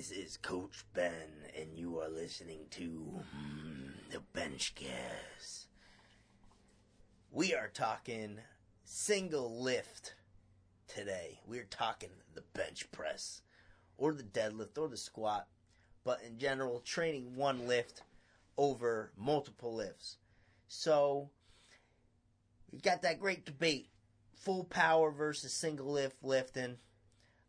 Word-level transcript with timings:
This 0.00 0.12
is 0.12 0.38
Coach 0.38 0.86
Ben, 0.94 1.12
and 1.54 1.76
you 1.76 2.00
are 2.00 2.08
listening 2.08 2.60
to 2.70 3.20
mm, 3.36 3.92
the 4.10 4.22
Benchcast. 4.32 5.66
We 7.30 7.54
are 7.54 7.68
talking 7.68 8.38
single 8.82 9.60
lift 9.62 10.14
today. 10.88 11.40
We're 11.46 11.68
talking 11.68 12.08
the 12.34 12.44
bench 12.54 12.90
press, 12.90 13.42
or 13.98 14.14
the 14.14 14.22
deadlift, 14.22 14.78
or 14.78 14.88
the 14.88 14.96
squat, 14.96 15.48
but 16.02 16.22
in 16.26 16.38
general, 16.38 16.80
training 16.80 17.36
one 17.36 17.68
lift 17.68 18.00
over 18.56 19.12
multiple 19.18 19.74
lifts. 19.74 20.16
So, 20.66 21.28
we've 22.72 22.80
got 22.80 23.02
that 23.02 23.20
great 23.20 23.44
debate 23.44 23.90
full 24.34 24.64
power 24.64 25.10
versus 25.10 25.52
single 25.52 25.92
lift 25.92 26.24
lifting. 26.24 26.78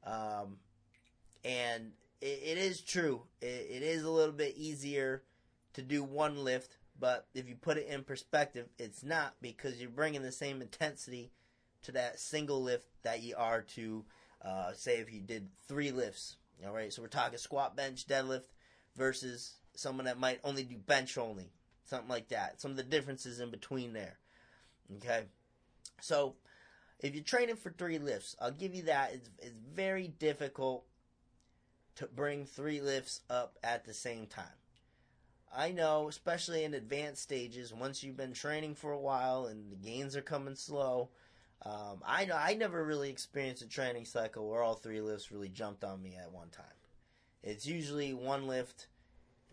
Um, 0.06 0.58
and 1.46 1.94
it, 2.22 2.40
it 2.44 2.58
is 2.58 2.82
true. 2.82 3.24
It, 3.42 3.68
it 3.70 3.84
is 3.84 4.04
a 4.04 4.10
little 4.10 4.34
bit 4.34 4.56
easier 4.56 5.24
to 5.74 5.82
do 5.82 6.04
one 6.04 6.44
lift, 6.44 6.78
but 7.00 7.28
if 7.34 7.50
you 7.50 7.56
put 7.56 7.78
it 7.78 7.88
in 7.88 8.04
perspective, 8.04 8.68
it's 8.78 9.04
not 9.04 9.36
because 9.42 9.80
you're 9.80 9.90
bringing 9.90 10.22
the 10.22 10.32
same 10.32 10.62
intensity 10.62 11.32
to 11.84 11.92
that 11.94 12.20
single 12.20 12.62
lift 12.62 12.88
that 13.04 13.24
you 13.24 13.36
are 13.38 13.62
to, 13.62 14.06
uh, 14.44 14.72
say, 14.74 14.98
if 14.98 15.12
you 15.12 15.22
did 15.22 15.48
three 15.68 15.92
lifts. 15.92 16.38
All 16.66 16.74
right, 16.74 16.94
so 16.94 17.02
we're 17.02 17.08
talking 17.08 17.40
squat, 17.40 17.76
bench, 17.76 18.06
deadlift 18.06 18.44
versus 18.96 19.56
someone 19.76 20.06
that 20.06 20.20
might 20.20 20.40
only 20.44 20.64
do 20.64 20.78
bench 20.78 21.18
only, 21.18 21.50
something 21.86 22.10
like 22.10 22.28
that. 22.30 22.62
Some 22.62 22.72
of 22.72 22.78
the 22.78 22.84
differences 22.84 23.40
in 23.40 23.50
between 23.50 23.94
there. 23.94 24.20
Okay, 24.98 25.24
so 26.02 26.36
if 27.00 27.16
you're 27.16 27.24
training 27.24 27.56
for 27.56 27.72
three 27.72 27.98
lifts, 27.98 28.36
I'll 28.40 28.52
give 28.52 28.76
you 28.76 28.84
that. 28.84 29.14
It's, 29.14 29.30
it's 29.40 29.56
very 29.74 30.08
difficult 30.08 30.86
to 32.02 32.08
bring 32.08 32.46
three 32.46 32.82
lifts 32.82 33.22
up 33.30 33.58
at 33.64 33.86
the 33.86 33.94
same 33.94 34.26
time. 34.26 34.46
I 35.56 35.72
know, 35.72 36.08
especially 36.08 36.64
in 36.64 36.74
advanced 36.74 37.22
stages, 37.22 37.74
once 37.74 38.02
you've 38.04 38.18
been 38.18 38.34
training 38.34 38.76
for 38.76 38.92
a 38.92 39.00
while 39.00 39.46
and 39.46 39.72
the 39.72 39.76
gains 39.76 40.16
are 40.16 40.22
coming 40.22 40.56
slow. 40.56 41.10
Um, 41.64 42.02
I 42.06 42.26
know 42.26 42.36
I 42.36 42.56
never 42.56 42.84
really 42.84 43.12
experienced 43.12 43.62
a 43.62 43.68
training 43.68 44.06
cycle 44.06 44.50
where 44.50 44.64
all 44.64 44.74
three 44.74 45.02
lifts 45.02 45.32
really 45.32 45.50
jumped 45.50 45.84
on 45.84 46.02
me 46.02 46.18
at 46.20 46.32
one 46.32 46.50
time. 46.50 46.66
It's 47.44 47.68
usually 47.68 48.14
one 48.14 48.48
lift. 48.48 48.88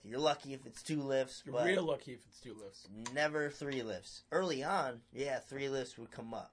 You're 0.04 0.20
lucky 0.20 0.54
if 0.54 0.64
it's 0.64 0.82
two 0.82 1.02
lifts. 1.02 1.42
You're 1.44 1.62
real 1.62 1.82
lucky 1.82 2.12
if 2.12 2.24
it's 2.26 2.40
two 2.40 2.54
lifts. 2.54 2.88
Never 3.12 3.50
three 3.50 3.82
lifts. 3.82 4.22
Early 4.32 4.64
on, 4.64 5.00
yeah, 5.12 5.38
three 5.40 5.68
lifts 5.68 5.98
would 5.98 6.10
come 6.10 6.32
up. 6.32 6.52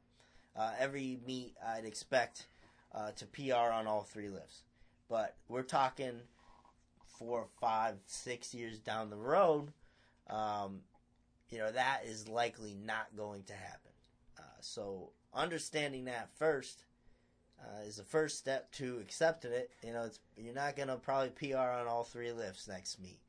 Uh, 0.57 0.71
every 0.77 1.19
meet, 1.25 1.53
I'd 1.65 1.85
expect 1.85 2.47
uh, 2.93 3.11
to 3.11 3.25
PR 3.27 3.71
on 3.71 3.87
all 3.87 4.01
three 4.03 4.29
lifts. 4.29 4.63
But 5.09 5.35
we're 5.47 5.63
talking 5.63 6.21
four, 7.05 7.47
five, 7.59 7.95
six 8.05 8.53
years 8.53 8.79
down 8.79 9.09
the 9.09 9.17
road. 9.17 9.71
Um, 10.29 10.81
you 11.49 11.59
know 11.59 11.71
that 11.71 12.01
is 12.05 12.27
likely 12.27 12.75
not 12.75 13.15
going 13.15 13.43
to 13.43 13.53
happen. 13.53 13.91
Uh, 14.37 14.61
so 14.61 15.11
understanding 15.33 16.05
that 16.05 16.29
first 16.37 16.83
uh, 17.61 17.81
is 17.85 17.97
the 17.97 18.03
first 18.03 18.37
step 18.37 18.71
to 18.73 18.97
accepting 18.99 19.51
it. 19.51 19.69
You 19.83 19.93
know, 19.93 20.03
it's 20.03 20.19
you're 20.37 20.53
not 20.53 20.75
going 20.75 20.87
to 20.87 20.97
probably 20.97 21.29
PR 21.29 21.57
on 21.57 21.87
all 21.87 22.03
three 22.03 22.31
lifts 22.31 22.67
next 22.67 22.99
meet 22.99 23.19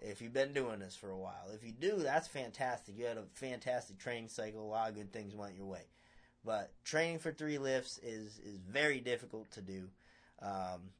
if 0.00 0.20
you've 0.20 0.32
been 0.32 0.52
doing 0.52 0.80
this 0.80 0.96
for 0.96 1.10
a 1.10 1.18
while. 1.18 1.50
If 1.54 1.64
you 1.64 1.72
do, 1.72 1.98
that's 1.98 2.28
fantastic. 2.28 2.98
You 2.98 3.06
had 3.06 3.18
a 3.18 3.24
fantastic 3.34 3.98
training 3.98 4.28
cycle. 4.28 4.62
A 4.62 4.66
lot 4.66 4.88
of 4.88 4.96
good 4.96 5.12
things 5.12 5.34
went 5.34 5.56
your 5.56 5.66
way. 5.66 5.86
But 6.44 6.72
training 6.84 7.20
for 7.20 7.32
three 7.32 7.58
lifts 7.58 7.98
is 7.98 8.38
is 8.44 8.58
very 8.58 9.00
difficult 9.00 9.50
to 9.52 9.62
do. 9.62 9.88
Um, 10.40 10.90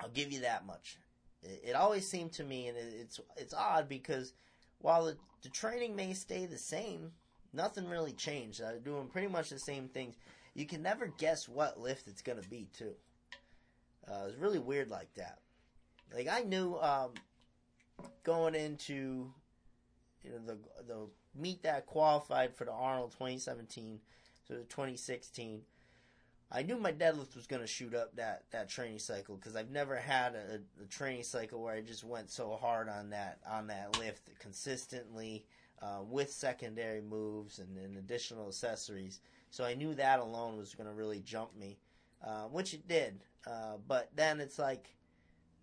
I'll 0.00 0.08
give 0.10 0.32
you 0.32 0.40
that 0.40 0.66
much. 0.66 0.98
It, 1.42 1.70
it 1.70 1.76
always 1.76 2.08
seemed 2.08 2.32
to 2.34 2.44
me, 2.44 2.68
and 2.68 2.76
it, 2.76 2.94
it's 3.00 3.20
it's 3.36 3.54
odd 3.54 3.88
because 3.88 4.32
while 4.78 5.06
the, 5.06 5.16
the 5.42 5.48
training 5.48 5.96
may 5.96 6.14
stay 6.14 6.46
the 6.46 6.58
same, 6.58 7.12
nothing 7.52 7.88
really 7.88 8.12
changed. 8.12 8.62
I'm 8.62 8.80
doing 8.80 9.08
pretty 9.08 9.28
much 9.28 9.50
the 9.50 9.58
same 9.58 9.88
things. 9.88 10.16
You 10.54 10.66
can 10.66 10.82
never 10.82 11.06
guess 11.18 11.48
what 11.48 11.80
lift 11.80 12.06
it's 12.06 12.22
going 12.22 12.40
to 12.40 12.48
be, 12.48 12.68
too. 12.76 12.94
Uh, 14.06 14.26
it's 14.28 14.38
really 14.38 14.58
weird 14.58 14.90
like 14.90 15.12
that. 15.14 15.38
Like 16.14 16.28
I 16.28 16.42
knew 16.42 16.76
um, 16.76 17.10
going 18.22 18.54
into 18.54 19.32
you 20.22 20.30
know 20.30 20.38
the 20.46 20.58
the 20.86 21.06
meet 21.34 21.62
that 21.62 21.86
qualified 21.86 22.54
for 22.54 22.64
the 22.64 22.72
Arnold 22.72 23.12
2017 23.12 24.00
so 24.46 24.54
the 24.54 24.60
2016. 24.60 25.62
I 26.50 26.62
knew 26.62 26.78
my 26.78 26.92
deadlift 26.92 27.34
was 27.34 27.46
going 27.46 27.62
to 27.62 27.68
shoot 27.68 27.94
up 27.94 28.14
that, 28.16 28.44
that 28.52 28.68
training 28.68 29.00
cycle 29.00 29.36
because 29.36 29.56
I've 29.56 29.70
never 29.70 29.96
had 29.96 30.34
a, 30.34 30.60
a, 30.82 30.86
training 30.86 31.24
cycle 31.24 31.60
where 31.60 31.74
I 31.74 31.80
just 31.80 32.04
went 32.04 32.30
so 32.30 32.56
hard 32.60 32.88
on 32.88 33.10
that 33.10 33.38
on 33.50 33.66
that 33.68 33.98
lift 33.98 34.28
consistently 34.38 35.46
uh, 35.82 36.02
with 36.08 36.30
secondary 36.30 37.00
moves 37.00 37.58
and, 37.58 37.76
and, 37.76 37.96
additional 37.96 38.46
accessories. 38.46 39.20
So 39.50 39.64
I 39.64 39.74
knew 39.74 39.94
that 39.94 40.20
alone 40.20 40.56
was 40.56 40.74
going 40.74 40.88
to 40.88 40.94
really 40.94 41.20
jump 41.20 41.56
me, 41.56 41.78
uh, 42.24 42.44
which 42.44 42.72
it 42.72 42.86
did. 42.86 43.20
Uh, 43.46 43.76
but 43.86 44.10
then 44.14 44.40
it's 44.40 44.58
like 44.58 44.94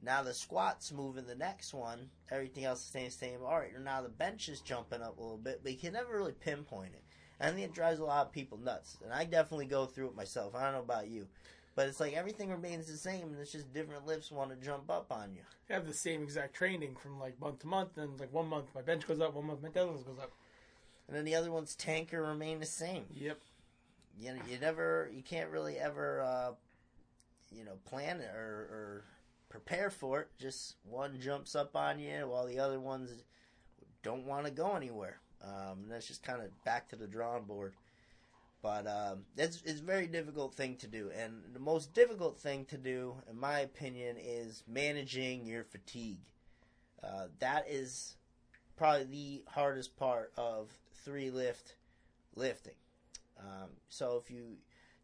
now 0.03 0.23
the 0.23 0.33
squats 0.33 0.91
moving 0.91 1.25
the 1.25 1.35
next 1.35 1.73
one, 1.73 2.09
everything 2.29 2.65
else 2.65 2.89
the 2.89 3.09
same. 3.09 3.39
All 3.45 3.59
right, 3.59 3.71
now 3.81 4.01
the 4.01 4.09
bench 4.09 4.49
is 4.49 4.61
jumping 4.61 5.01
up 5.01 5.17
a 5.17 5.21
little 5.21 5.37
bit, 5.37 5.61
but 5.63 5.71
you 5.71 5.77
can 5.77 5.93
never 5.93 6.13
really 6.13 6.33
pinpoint 6.33 6.93
it. 6.93 7.03
I 7.41 7.49
think 7.49 7.65
it 7.65 7.73
drives 7.73 7.99
a 7.99 8.05
lot 8.05 8.25
of 8.25 8.31
people 8.31 8.57
nuts, 8.57 8.97
and 9.03 9.13
I 9.13 9.25
definitely 9.25 9.65
go 9.65 9.85
through 9.85 10.07
it 10.07 10.15
myself. 10.15 10.55
I 10.55 10.63
don't 10.63 10.73
know 10.73 10.79
about 10.79 11.09
you, 11.09 11.27
but 11.75 11.87
it's 11.87 11.99
like 11.99 12.13
everything 12.13 12.49
remains 12.51 12.87
the 12.87 12.97
same, 12.97 13.29
and 13.29 13.39
it's 13.39 13.51
just 13.51 13.73
different 13.73 14.05
lifts 14.05 14.31
want 14.31 14.51
to 14.51 14.65
jump 14.65 14.89
up 14.89 15.11
on 15.11 15.33
you. 15.33 15.41
I 15.69 15.73
have 15.73 15.87
the 15.87 15.93
same 15.93 16.21
exact 16.21 16.53
training 16.53 16.95
from 16.95 17.19
like 17.19 17.39
month 17.39 17.59
to 17.59 17.67
month, 17.67 17.97
and 17.97 18.19
like 18.19 18.31
one 18.31 18.47
month 18.47 18.67
my 18.75 18.81
bench 18.81 19.07
goes 19.07 19.19
up, 19.19 19.33
one 19.33 19.47
month 19.47 19.63
my 19.63 19.69
deadlift 19.69 20.05
goes 20.05 20.19
up, 20.21 20.31
and 21.07 21.17
then 21.17 21.25
the 21.25 21.35
other 21.35 21.51
ones 21.51 21.75
tank 21.75 22.13
or 22.13 22.21
remain 22.23 22.59
the 22.59 22.65
same. 22.65 23.05
Yep. 23.13 23.39
You 24.19 24.33
know, 24.33 24.41
you 24.49 24.59
never, 24.59 25.09
you 25.13 25.23
can't 25.23 25.49
really 25.49 25.77
ever, 25.77 26.21
uh, 26.21 26.51
you 27.51 27.63
know, 27.63 27.77
plan 27.85 28.19
it 28.19 28.35
or, 28.35 28.67
or 28.69 29.03
prepare 29.49 29.89
for 29.89 30.19
it. 30.21 30.27
Just 30.37 30.75
one 30.83 31.19
jumps 31.19 31.55
up 31.55 31.75
on 31.75 31.99
you 31.99 32.27
while 32.27 32.45
the 32.45 32.59
other 32.59 32.79
ones 32.79 33.23
don't 34.03 34.25
want 34.25 34.45
to 34.45 34.51
go 34.51 34.75
anywhere. 34.75 35.19
Um, 35.43 35.83
and 35.83 35.91
that's 35.91 36.07
just 36.07 36.23
kind 36.23 36.41
of 36.41 36.63
back 36.63 36.89
to 36.89 36.95
the 36.95 37.07
drawing 37.07 37.43
board. 37.43 37.73
But 38.61 38.85
um, 38.85 39.25
it's, 39.37 39.61
it's 39.65 39.79
a 39.79 39.83
very 39.83 40.05
difficult 40.05 40.53
thing 40.53 40.75
to 40.77 40.87
do. 40.87 41.09
And 41.17 41.41
the 41.53 41.59
most 41.59 41.93
difficult 41.93 42.37
thing 42.37 42.65
to 42.65 42.77
do, 42.77 43.15
in 43.29 43.39
my 43.39 43.59
opinion, 43.59 44.17
is 44.19 44.63
managing 44.67 45.45
your 45.45 45.63
fatigue. 45.63 46.19
Uh, 47.03 47.27
that 47.39 47.65
is 47.67 48.17
probably 48.75 49.05
the 49.05 49.43
hardest 49.51 49.97
part 49.97 50.31
of 50.37 50.69
three 51.03 51.31
lift 51.31 51.75
lifting. 52.35 52.73
Um, 53.39 53.69
so 53.89 54.21
if 54.23 54.29
you 54.29 54.57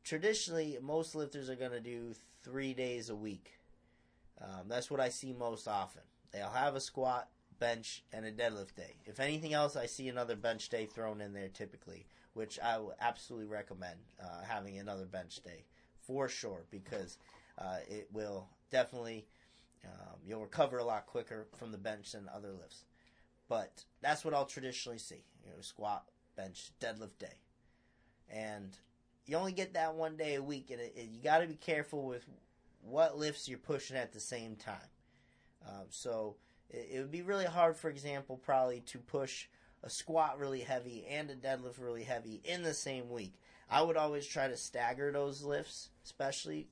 traditionally 0.03 0.77
most 0.81 1.15
lifters 1.15 1.49
are 1.49 1.55
going 1.55 1.71
to 1.71 1.81
do 1.81 2.13
three 2.43 2.73
days 2.73 3.09
a 3.09 3.15
week. 3.15 3.59
Um, 4.41 4.67
that's 4.69 4.89
what 4.89 4.99
I 4.99 5.09
see 5.09 5.33
most 5.33 5.67
often. 5.67 6.03
They'll 6.31 6.49
have 6.49 6.75
a 6.75 6.79
squat, 6.79 7.27
bench, 7.59 8.03
and 8.13 8.25
a 8.25 8.31
deadlift 8.31 8.75
day. 8.75 8.95
If 9.05 9.19
anything 9.19 9.53
else, 9.53 9.75
I 9.75 9.85
see 9.85 10.07
another 10.09 10.35
bench 10.35 10.69
day 10.69 10.85
thrown 10.85 11.21
in 11.21 11.33
there 11.33 11.49
typically, 11.49 12.05
which 12.33 12.59
I 12.59 12.77
would 12.77 12.95
absolutely 12.99 13.47
recommend 13.47 13.99
uh, 14.21 14.43
having 14.47 14.77
another 14.77 15.05
bench 15.05 15.41
day 15.43 15.65
for 16.01 16.29
sure 16.29 16.65
because 16.71 17.17
uh, 17.57 17.77
it 17.87 18.07
will 18.11 18.47
definitely 18.71 19.27
um, 19.85 20.17
you'll 20.25 20.41
recover 20.41 20.79
a 20.79 20.83
lot 20.83 21.05
quicker 21.05 21.47
from 21.57 21.71
the 21.71 21.77
bench 21.77 22.11
than 22.11 22.29
other 22.33 22.51
lifts. 22.51 22.85
But 23.47 23.85
that's 24.01 24.25
what 24.25 24.33
I'll 24.33 24.45
traditionally 24.45 24.97
see: 24.97 25.23
you 25.43 25.51
know, 25.51 25.61
squat, 25.61 26.05
bench, 26.35 26.71
deadlift 26.81 27.17
day, 27.17 27.37
and 28.29 28.77
you 29.25 29.37
only 29.37 29.53
get 29.53 29.73
that 29.73 29.95
one 29.95 30.17
day 30.17 30.35
a 30.35 30.43
week, 30.43 30.71
and 30.71 30.81
it, 30.81 30.93
it, 30.95 31.09
you 31.11 31.21
got 31.21 31.39
to 31.39 31.47
be 31.47 31.55
careful 31.55 32.05
with 32.05 32.25
what 32.81 33.17
lifts 33.17 33.47
you're 33.47 33.57
pushing 33.57 33.97
at 33.97 34.13
the 34.13 34.19
same 34.19 34.55
time. 34.55 34.75
Um, 35.67 35.85
so 35.89 36.35
it 36.69 36.99
would 36.99 37.11
be 37.11 37.21
really 37.21 37.45
hard, 37.45 37.77
for 37.77 37.89
example, 37.89 38.37
probably 38.37 38.81
to 38.87 38.99
push 38.99 39.47
a 39.83 39.89
squat 39.89 40.39
really 40.39 40.61
heavy 40.61 41.05
and 41.09 41.29
a 41.29 41.35
deadlift 41.35 41.79
really 41.79 42.03
heavy 42.03 42.41
in 42.43 42.63
the 42.63 42.73
same 42.73 43.09
week. 43.09 43.33
I 43.69 43.81
would 43.81 43.97
always 43.97 44.25
try 44.25 44.47
to 44.47 44.57
stagger 44.57 45.11
those 45.11 45.43
lifts, 45.43 45.89
especially 46.03 46.69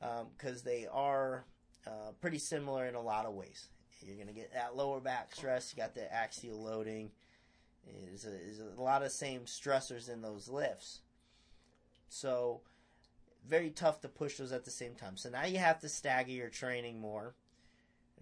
because 0.00 0.58
um, 0.58 0.62
they 0.64 0.86
are 0.90 1.44
uh, 1.86 2.12
pretty 2.20 2.38
similar 2.38 2.86
in 2.86 2.94
a 2.94 3.02
lot 3.02 3.26
of 3.26 3.34
ways. 3.34 3.68
You're 4.04 4.16
going 4.16 4.28
to 4.28 4.34
get 4.34 4.52
that 4.54 4.76
lower 4.76 5.00
back 5.00 5.34
stress, 5.34 5.72
you 5.72 5.80
got 5.80 5.94
the 5.94 6.12
axial 6.12 6.62
loading. 6.62 7.10
There's 8.06 8.26
a, 8.26 8.80
a 8.80 8.82
lot 8.82 9.02
of 9.02 9.12
same 9.12 9.42
stressors 9.42 10.10
in 10.10 10.22
those 10.22 10.48
lifts. 10.48 11.00
So, 12.08 12.60
very 13.48 13.70
tough 13.70 14.00
to 14.02 14.08
push 14.08 14.36
those 14.36 14.52
at 14.52 14.64
the 14.64 14.70
same 14.70 14.94
time. 14.94 15.16
So 15.16 15.30
now 15.30 15.44
you 15.44 15.58
have 15.58 15.80
to 15.80 15.88
stagger 15.88 16.30
your 16.30 16.48
training 16.48 17.00
more. 17.00 17.34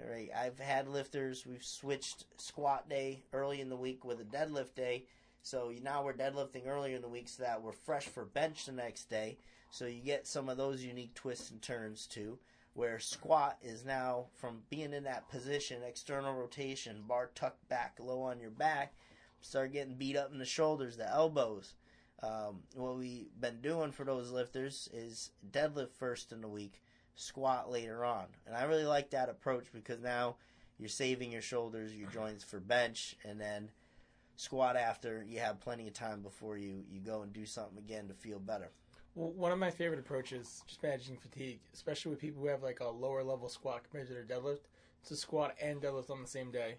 All 0.02 0.10
right, 0.10 0.30
I've 0.34 0.58
had 0.58 0.88
lifters. 0.88 1.44
We've 1.44 1.64
switched 1.64 2.24
squat 2.38 2.88
day 2.88 3.22
early 3.34 3.60
in 3.60 3.68
the 3.68 3.76
week 3.76 4.02
with 4.04 4.20
a 4.20 4.24
deadlift 4.24 4.74
day. 4.74 5.04
So 5.42 5.72
now 5.82 6.02
we're 6.02 6.14
deadlifting 6.14 6.66
earlier 6.66 6.96
in 6.96 7.02
the 7.02 7.08
week 7.08 7.28
so 7.28 7.42
that 7.42 7.62
we're 7.62 7.72
fresh 7.72 8.04
for 8.04 8.24
bench 8.24 8.64
the 8.64 8.72
next 8.72 9.10
day. 9.10 9.36
So 9.70 9.86
you 9.86 10.00
get 10.00 10.26
some 10.26 10.48
of 10.48 10.56
those 10.56 10.82
unique 10.82 11.14
twists 11.14 11.50
and 11.50 11.60
turns 11.60 12.06
too. 12.06 12.38
where 12.74 12.98
squat 12.98 13.58
is 13.62 13.84
now 13.84 14.26
from 14.34 14.62
being 14.70 14.92
in 14.92 15.04
that 15.04 15.28
position, 15.28 15.82
external 15.86 16.34
rotation, 16.34 17.02
bar 17.06 17.30
tucked 17.34 17.68
back 17.68 17.96
low 17.98 18.22
on 18.22 18.40
your 18.40 18.50
back, 18.50 18.94
start 19.40 19.72
getting 19.72 19.94
beat 19.94 20.16
up 20.16 20.32
in 20.32 20.38
the 20.38 20.44
shoulders, 20.44 20.96
the 20.96 21.08
elbows. 21.08 21.74
Um, 22.22 22.60
what 22.74 22.98
we've 22.98 23.28
been 23.40 23.60
doing 23.62 23.92
for 23.92 24.04
those 24.04 24.30
lifters 24.30 24.88
is 24.92 25.30
deadlift 25.50 25.92
first 25.92 26.32
in 26.32 26.42
the 26.42 26.48
week, 26.48 26.80
squat 27.14 27.70
later 27.70 28.04
on. 28.04 28.26
And 28.46 28.56
I 28.56 28.64
really 28.64 28.84
like 28.84 29.10
that 29.10 29.28
approach 29.28 29.66
because 29.72 30.00
now 30.00 30.36
you're 30.78 30.88
saving 30.88 31.32
your 31.32 31.42
shoulders, 31.42 31.94
your 31.94 32.08
joints 32.10 32.42
for 32.42 32.60
bench, 32.60 33.16
and 33.24 33.40
then 33.40 33.70
squat 34.36 34.76
after 34.76 35.24
you 35.28 35.38
have 35.38 35.60
plenty 35.60 35.86
of 35.86 35.92
time 35.92 36.22
before 36.22 36.56
you, 36.56 36.82
you 36.90 37.00
go 37.00 37.22
and 37.22 37.32
do 37.32 37.44
something 37.44 37.78
again 37.78 38.08
to 38.08 38.14
feel 38.14 38.38
better. 38.38 38.70
Well, 39.14 39.30
one 39.32 39.52
of 39.52 39.58
my 39.58 39.70
favorite 39.70 40.00
approaches, 40.00 40.62
just 40.66 40.82
managing 40.82 41.16
fatigue, 41.16 41.60
especially 41.74 42.10
with 42.10 42.20
people 42.20 42.40
who 42.40 42.48
have 42.48 42.62
like 42.62 42.80
a 42.80 42.88
lower 42.88 43.22
level 43.22 43.48
squat 43.48 43.82
compared 43.82 44.08
to 44.08 44.14
their 44.14 44.24
deadlift, 44.24 44.60
to 45.08 45.16
squat 45.16 45.54
and 45.60 45.82
deadlift 45.82 46.10
on 46.10 46.22
the 46.22 46.28
same 46.28 46.50
day. 46.50 46.76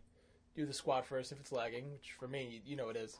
Do 0.56 0.66
the 0.66 0.74
squat 0.74 1.06
first 1.06 1.32
if 1.32 1.40
it's 1.40 1.52
lagging, 1.52 1.92
which 1.92 2.14
for 2.20 2.28
me, 2.28 2.62
you 2.66 2.76
know 2.76 2.90
it 2.90 2.98
is, 2.98 3.20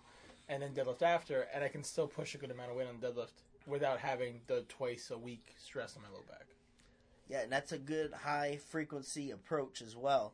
and 0.50 0.64
then 0.64 0.74
deadlift 0.74 1.02
after, 1.02 1.48
and 1.54 1.64
I 1.64 1.68
can 1.68 1.84
still 1.84 2.08
push 2.08 2.36
a 2.36 2.38
good 2.38 2.52
amount 2.52 2.72
of 2.72 2.78
weight 2.78 2.88
on 2.88 2.98
deadlift 2.98 3.44
without 3.68 4.00
having 4.00 4.42
the 4.48 4.62
twice 4.68 5.12
a 5.12 5.18
week 5.18 5.54
stress 5.58 5.96
on 5.96 6.04
my 6.04 6.10
low 6.10 6.24
back. 6.28 6.48
Yeah, 7.32 7.44
and 7.44 7.52
that's 7.52 7.72
a 7.72 7.78
good 7.78 8.12
high 8.12 8.60
frequency 8.72 9.32
approach 9.32 9.82
as 9.82 9.96
well. 9.96 10.34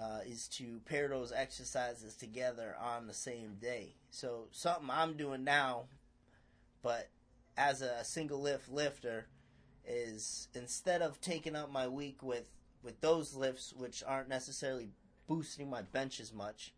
Uh, 0.00 0.20
is 0.24 0.46
to 0.46 0.80
pair 0.86 1.08
those 1.08 1.32
exercises 1.32 2.14
together 2.14 2.76
on 2.80 3.08
the 3.08 3.12
same 3.12 3.56
day. 3.60 3.96
So 4.10 4.46
something 4.52 4.88
I'm 4.88 5.14
doing 5.14 5.42
now, 5.42 5.86
but 6.82 7.08
as 7.56 7.82
a 7.82 8.04
single 8.04 8.40
lift 8.40 8.70
lifter, 8.70 9.26
is 9.84 10.46
instead 10.54 11.02
of 11.02 11.20
taking 11.20 11.56
up 11.56 11.70
my 11.72 11.88
week 11.88 12.22
with 12.22 12.48
with 12.84 13.00
those 13.00 13.34
lifts 13.34 13.74
which 13.76 14.04
aren't 14.06 14.28
necessarily 14.28 14.90
boosting 15.26 15.68
my 15.68 15.82
bench 15.82 16.20
as 16.20 16.32
much, 16.32 16.72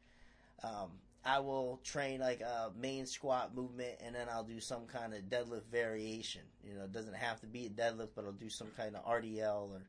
um, 0.65 0.93
I 1.25 1.39
will 1.39 1.81
train 1.85 2.21
like 2.21 2.41
a 2.41 2.73
main 2.77 3.07
squat 3.07 3.55
movement 3.55 3.95
and 4.05 4.15
then 4.15 4.27
I'll 4.31 4.43
do 4.45 4.59
some 4.59 4.87
kind 4.87 5.15
of 5.15 5.23
deadlift 5.23 5.67
variation. 5.71 6.43
You 6.65 6.75
know, 6.75 6.85
it 6.85 6.93
doesn't 6.93 7.15
have 7.15 7.41
to 7.41 7.47
be 7.47 7.67
a 7.67 7.71
deadlift, 7.71 8.11
but 8.17 8.25
I'll 8.25 8.33
do 8.33 8.49
some 8.49 8.69
kind 8.77 8.97
of 8.97 9.05
RDL 9.05 9.71
or 9.71 9.83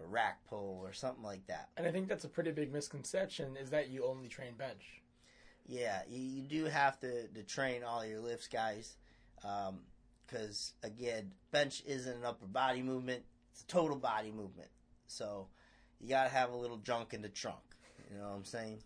or 0.00 0.06
rack 0.08 0.40
pull 0.48 0.80
or 0.82 0.92
something 0.92 1.22
like 1.22 1.46
that. 1.46 1.68
And 1.76 1.86
I 1.86 1.92
think 1.92 2.08
that's 2.08 2.24
a 2.24 2.28
pretty 2.28 2.50
big 2.50 2.72
misconception 2.72 3.56
is 3.56 3.70
that 3.70 3.90
you 3.90 4.04
only 4.04 4.28
train 4.28 4.54
bench. 4.58 5.02
Yeah, 5.66 6.02
you, 6.08 6.20
you 6.20 6.42
do 6.42 6.64
have 6.64 6.98
to, 7.00 7.28
to 7.28 7.42
train 7.42 7.82
all 7.84 8.04
your 8.04 8.20
lifts, 8.20 8.48
guys. 8.48 8.96
Because, 10.26 10.72
um, 10.82 10.90
again, 10.90 11.30
bench 11.52 11.82
isn't 11.86 12.16
an 12.16 12.24
upper 12.24 12.46
body 12.46 12.82
movement, 12.82 13.22
it's 13.52 13.62
a 13.62 13.66
total 13.66 13.96
body 13.96 14.30
movement. 14.30 14.68
So 15.06 15.48
you 16.00 16.08
got 16.08 16.24
to 16.24 16.30
have 16.30 16.50
a 16.50 16.56
little 16.56 16.78
junk 16.78 17.14
in 17.14 17.22
the 17.22 17.28
trunk. 17.28 17.58
You 18.10 18.18
know 18.18 18.28
what 18.28 18.36
I'm 18.36 18.44
saying? 18.44 18.78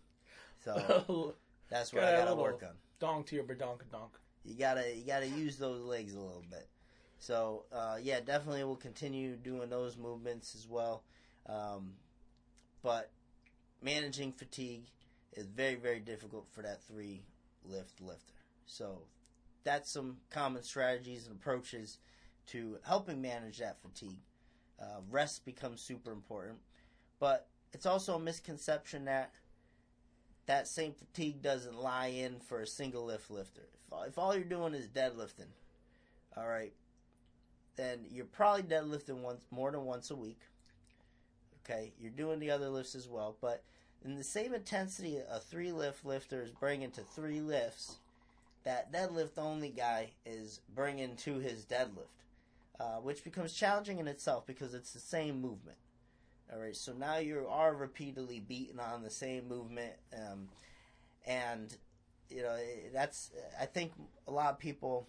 So 0.65 1.35
that's 1.69 1.93
what 1.93 2.05
I 2.05 2.13
got 2.13 2.27
to 2.27 2.35
work 2.35 2.63
on. 2.63 2.75
Donk 3.01 3.27
to 3.27 3.37
your 3.37 3.45
badonk 3.45 3.81
donk. 3.93 4.13
You 4.45 4.55
gotta 4.55 4.97
you 4.97 5.05
gotta 5.05 5.29
use 5.29 5.57
those 5.57 5.83
legs 5.83 6.15
a 6.15 6.21
little 6.21 6.45
bit. 6.51 6.69
So 7.19 7.65
uh, 7.73 7.97
yeah, 8.03 8.21
definitely 8.21 8.65
we'll 8.65 8.77
continue 8.77 9.37
doing 9.37 9.69
those 9.69 9.97
movements 9.97 10.55
as 10.55 10.67
well. 10.67 11.05
Um, 11.47 11.95
but 12.83 13.11
managing 13.83 14.33
fatigue 14.33 14.87
is 15.35 15.47
very 15.47 15.75
very 15.75 16.01
difficult 16.01 16.47
for 16.51 16.63
that 16.63 16.83
three 16.83 17.23
lift 17.65 18.01
lifter. 18.01 18.35
So 18.67 19.03
that's 19.65 19.91
some 19.91 20.17
common 20.31 20.63
strategies 20.63 21.27
and 21.27 21.37
approaches 21.37 21.99
to 22.49 22.79
helping 22.87 23.21
manage 23.21 23.59
that 23.59 23.81
fatigue. 23.83 24.21
Uh, 24.81 25.01
rest 25.11 25.45
becomes 25.45 25.81
super 25.81 26.13
important, 26.13 26.59
but 27.19 27.49
it's 27.73 27.85
also 27.87 28.15
a 28.15 28.21
misconception 28.21 29.05
that 29.05 29.33
that 30.49 30.67
same 30.67 30.93
fatigue 30.93 31.43
doesn't 31.43 31.79
lie 31.79 32.07
in 32.07 32.41
for 32.41 32.63
a 32.63 32.67
single 32.67 33.05
lift 33.05 33.31
lifter. 33.31 33.69
If, 33.93 34.09
if 34.09 34.19
all 34.19 34.35
you're 34.35 34.45
doing 34.45 34.75
is 34.75 34.89
deadlifting, 34.89 35.53
all 36.37 36.49
right, 36.49 36.73
then 37.77 38.07
you're 38.11 38.25
probably 38.25 38.63
deadlifting 38.63 39.21
once 39.23 39.45
more 39.51 39.71
than 39.71 39.85
once 39.85 40.11
a 40.11 40.17
week. 40.17 40.41
Okay, 41.65 41.93
you're 42.01 42.11
doing 42.11 42.41
the 42.41 42.51
other 42.51 42.71
lifts 42.71 42.95
as 42.95 43.07
well, 43.07 43.37
but 43.43 43.63
in 44.03 44.17
the 44.17 44.25
same 44.25 44.55
intensity 44.55 45.19
a 45.19 45.39
three 45.39 45.71
lift 45.71 46.07
lifter 46.07 46.43
is 46.43 46.51
bringing 46.51 46.91
to 46.93 47.03
three 47.03 47.41
lifts, 47.41 47.97
that 48.65 48.91
deadlift 48.91 49.37
only 49.37 49.69
guy 49.69 50.13
is 50.25 50.61
bringing 50.75 51.15
to 51.17 51.41
his 51.41 51.67
deadlift, 51.67 52.25
uh, 52.81 52.97
which 53.03 53.23
becomes 53.23 53.53
challenging 53.53 53.99
in 53.99 54.09
itself 54.09 54.47
because 54.47 54.73
it's 54.73 54.95
the 54.95 54.99
same 54.99 55.43
movement. 55.43 55.77
All 56.51 56.59
right, 56.59 56.75
so 56.75 56.95
now 56.95 57.19
you 57.19 57.47
are 57.51 57.75
repeatedly 57.75 58.41
beaten 58.41 58.81
on 58.81 59.03
the 59.03 59.11
same 59.11 59.49
movement, 59.49 59.93
um, 60.15 60.49
and 61.27 61.77
you 62.31 62.43
know 62.43 62.57
that's. 62.93 63.33
I 63.61 63.67
think 63.67 63.93
a 64.27 64.31
lot 64.31 64.53
of 64.53 64.59
people 64.59 65.07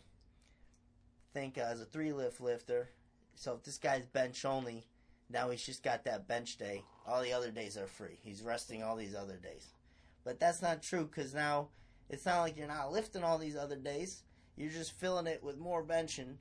think 1.34 1.58
uh, 1.58 1.62
as 1.62 1.80
a 1.80 1.86
three 1.86 2.12
lift 2.12 2.42
lifter. 2.42 2.90
So 3.36 3.54
if 3.54 3.64
this 3.64 3.78
guy's 3.78 4.06
bench 4.06 4.44
only, 4.44 4.86
now 5.30 5.50
he's 5.50 5.66
just 5.66 5.82
got 5.82 6.04
that 6.04 6.28
bench 6.28 6.58
day. 6.58 6.84
All 7.08 7.24
the 7.24 7.32
other 7.32 7.52
days 7.52 7.78
are 7.78 7.88
free. 7.88 8.20
He's 8.22 8.42
resting 8.42 8.84
all 8.84 8.98
these 8.98 9.16
other 9.16 9.38
days, 9.38 9.70
but 10.26 10.42
that's 10.42 10.62
not 10.62 10.84
true 10.84 11.06
because 11.06 11.34
now 11.34 11.70
it's 12.10 12.26
not 12.26 12.42
like 12.42 12.58
you're 12.58 12.68
not 12.68 12.92
lifting 12.92 13.24
all 13.24 13.38
these 13.38 13.56
other 13.56 13.78
days. 13.78 14.24
You're 14.58 14.72
just 14.72 14.92
filling 14.92 15.28
it 15.28 15.42
with 15.42 15.58
more 15.58 15.86
benching 15.86 16.36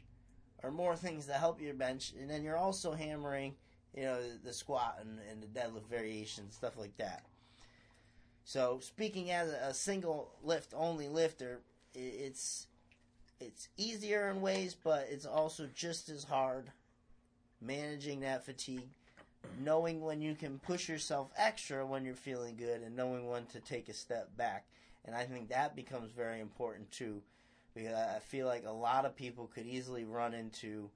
or 0.64 0.72
more 0.72 0.96
things 0.96 1.26
to 1.26 1.34
help 1.34 1.60
your 1.60 1.74
bench, 1.74 2.14
and 2.18 2.28
then 2.28 2.42
you're 2.42 2.56
also 2.56 2.94
hammering 2.94 3.54
you 3.94 4.02
know, 4.02 4.20
the, 4.20 4.38
the 4.44 4.52
squat 4.52 4.98
and, 5.00 5.18
and, 5.30 5.42
the 5.42 5.46
deadlift 5.46 5.88
variation, 5.88 6.50
stuff 6.50 6.78
like 6.78 6.96
that. 6.98 7.24
So, 8.44 8.78
speaking 8.80 9.30
as 9.30 9.50
a, 9.50 9.74
single 9.74 10.30
lift 10.42 10.72
only 10.74 11.08
lifter, 11.08 11.60
it, 11.94 11.98
it's 11.98 12.66
it's 13.40 13.68
easier 13.76 14.30
in 14.30 14.40
ways, 14.40 14.74
but 14.82 15.06
it's 15.10 15.26
also 15.26 15.68
just 15.74 16.08
as 16.08 16.24
hard 16.24 16.70
managing 17.60 18.20
that 18.20 18.44
fatigue, 18.44 18.88
knowing 19.62 20.00
when 20.00 20.20
you 20.20 20.34
can 20.34 20.58
push 20.58 20.88
yourself 20.88 21.30
extra 21.36 21.86
when 21.86 22.04
you're 22.04 22.14
feeling 22.14 22.56
good, 22.56 22.82
and 22.82 22.96
knowing 22.96 23.28
when 23.28 23.46
to 23.46 23.60
take 23.60 23.88
a 23.88 23.94
step 23.94 24.36
back. 24.36 24.66
And 25.04 25.14
I 25.14 25.24
think 25.24 25.48
that 25.48 25.76
becomes 25.76 26.10
very 26.10 26.40
important 26.40 26.90
too, 26.90 27.22
because 27.74 27.94
I 27.94 28.18
feel 28.18 28.46
like 28.46 28.64
a 28.66 28.72
lot 28.72 29.04
of 29.04 29.14
people 29.14 29.50
could 29.54 29.66
easily 29.66 30.04
run 30.04 30.34
into 30.34 30.90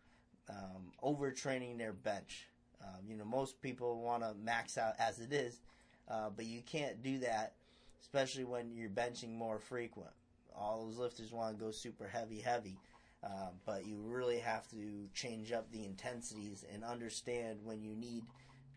um, 0.49 0.93
overtraining 1.03 1.79
their 1.79 1.93
bench 1.93 2.47
um, 2.82 3.05
you 3.08 3.17
know, 3.17 3.25
most 3.25 3.61
people 3.62 4.02
want 4.02 4.23
to 4.23 4.34
max 4.43 4.76
out 4.79 4.94
as 4.99 5.19
it 5.19 5.32
is, 5.32 5.61
uh, 6.08 6.31
but 6.34 6.46
you 6.46 6.62
can't 6.62 7.03
do 7.03 7.19
that, 7.19 7.55
especially 8.01 8.44
when 8.44 8.74
you're 8.74 8.91
benching 8.91 9.34
more 9.34 9.58
frequent. 9.58 10.10
All 10.55 10.84
those 10.84 10.98
lifters 10.98 11.32
want 11.32 11.56
to 11.56 11.65
go 11.65 11.70
super 11.70 12.06
heavy, 12.06 12.41
heavy, 12.41 12.77
uh, 13.24 13.51
but 13.65 13.86
you 13.86 13.96
really 14.05 14.39
have 14.39 14.69
to 14.70 15.08
change 15.15 15.53
up 15.53 15.70
the 15.70 15.84
intensities 15.84 16.65
and 16.72 16.84
understand 16.84 17.58
when 17.65 17.82
you 17.82 17.94
need 17.94 18.24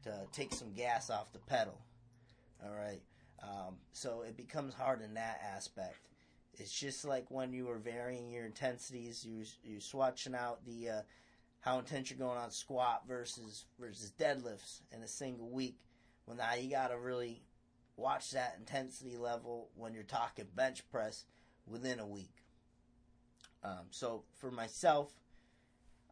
to 0.03 0.13
take 0.31 0.53
some 0.53 0.71
gas 0.73 1.09
off 1.09 1.33
the 1.33 1.39
pedal. 1.39 1.79
All 2.63 2.75
right, 2.75 3.01
um, 3.43 3.75
so 3.91 4.21
it 4.21 4.37
becomes 4.37 4.73
hard 4.73 5.01
in 5.01 5.13
that 5.15 5.41
aspect. 5.55 5.97
It's 6.57 6.71
just 6.71 7.03
like 7.03 7.25
when 7.29 7.51
you 7.51 7.65
were 7.65 7.77
varying 7.77 8.29
your 8.31 8.45
intensities, 8.45 9.25
you 9.25 9.43
you 9.63 9.79
swatching 9.79 10.35
out 10.35 10.65
the 10.65 10.89
uh, 10.89 11.01
how 11.65 11.79
intense 11.79 12.11
you're 12.11 12.19
going 12.19 12.37
on 12.37 12.51
squat 12.51 13.01
versus 13.07 13.65
versus 13.79 14.13
deadlifts 14.19 14.81
in 14.95 15.01
a 15.01 15.07
single 15.07 15.49
week. 15.49 15.79
Well, 16.27 16.37
now 16.37 16.53
you 16.53 16.69
got 16.69 16.89
to 16.89 16.99
really 16.99 17.41
watch 17.97 18.31
that 18.31 18.55
intensity 18.59 19.17
level 19.17 19.69
when 19.75 19.95
you're 19.95 20.03
talking 20.03 20.45
bench 20.55 20.87
press 20.91 21.25
within 21.65 21.99
a 21.99 22.05
week. 22.05 22.35
Um, 23.63 23.87
so 23.89 24.23
for 24.35 24.51
myself, 24.51 25.11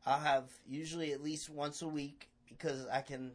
I'll 0.07 0.19
have 0.19 0.49
usually 0.67 1.13
at 1.13 1.21
least 1.21 1.51
once 1.51 1.83
a 1.83 1.87
week 1.87 2.29
because 2.49 2.87
I 2.91 3.01
can 3.01 3.33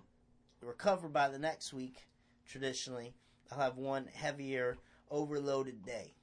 recover 0.60 1.08
by 1.08 1.28
the 1.28 1.38
next 1.38 1.72
week. 1.72 2.08
Traditionally, 2.48 3.14
I'll 3.52 3.60
have 3.60 3.76
one 3.76 4.08
heavier 4.12 4.76
overloaded 5.08 5.84
day. 5.84 6.14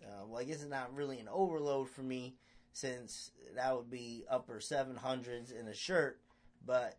Uh, 0.00 0.26
well, 0.28 0.40
I 0.40 0.44
guess 0.44 0.62
it's 0.62 0.70
not 0.70 0.94
really 0.94 1.18
an 1.18 1.28
overload 1.28 1.88
for 1.88 2.02
me 2.02 2.36
since 2.72 3.32
that 3.54 3.76
would 3.76 3.90
be 3.90 4.24
upper 4.30 4.58
700s 4.58 5.58
in 5.58 5.68
a 5.68 5.74
shirt, 5.74 6.20
but 6.64 6.98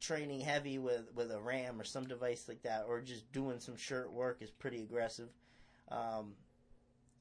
training 0.00 0.40
heavy 0.40 0.78
with, 0.78 1.12
with 1.14 1.30
a 1.30 1.40
RAM 1.40 1.80
or 1.80 1.84
some 1.84 2.06
device 2.06 2.46
like 2.48 2.62
that, 2.62 2.84
or 2.88 3.00
just 3.00 3.30
doing 3.32 3.60
some 3.60 3.76
shirt 3.76 4.12
work 4.12 4.38
is 4.40 4.50
pretty 4.50 4.82
aggressive. 4.82 5.28
Um, 5.90 6.34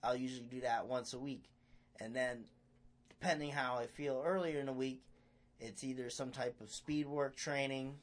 I'll 0.03 0.15
usually 0.15 0.47
do 0.47 0.61
that 0.61 0.87
once 0.87 1.13
a 1.13 1.19
week. 1.19 1.45
And 1.99 2.15
then, 2.15 2.45
depending 3.09 3.51
how 3.51 3.75
I 3.75 3.87
feel 3.87 4.21
earlier 4.25 4.59
in 4.59 4.65
the 4.65 4.73
week, 4.73 5.01
it's 5.59 5.83
either 5.83 6.09
some 6.09 6.31
type 6.31 6.59
of 6.61 6.69
speed 6.69 7.07
work 7.07 7.35
training, 7.35 7.95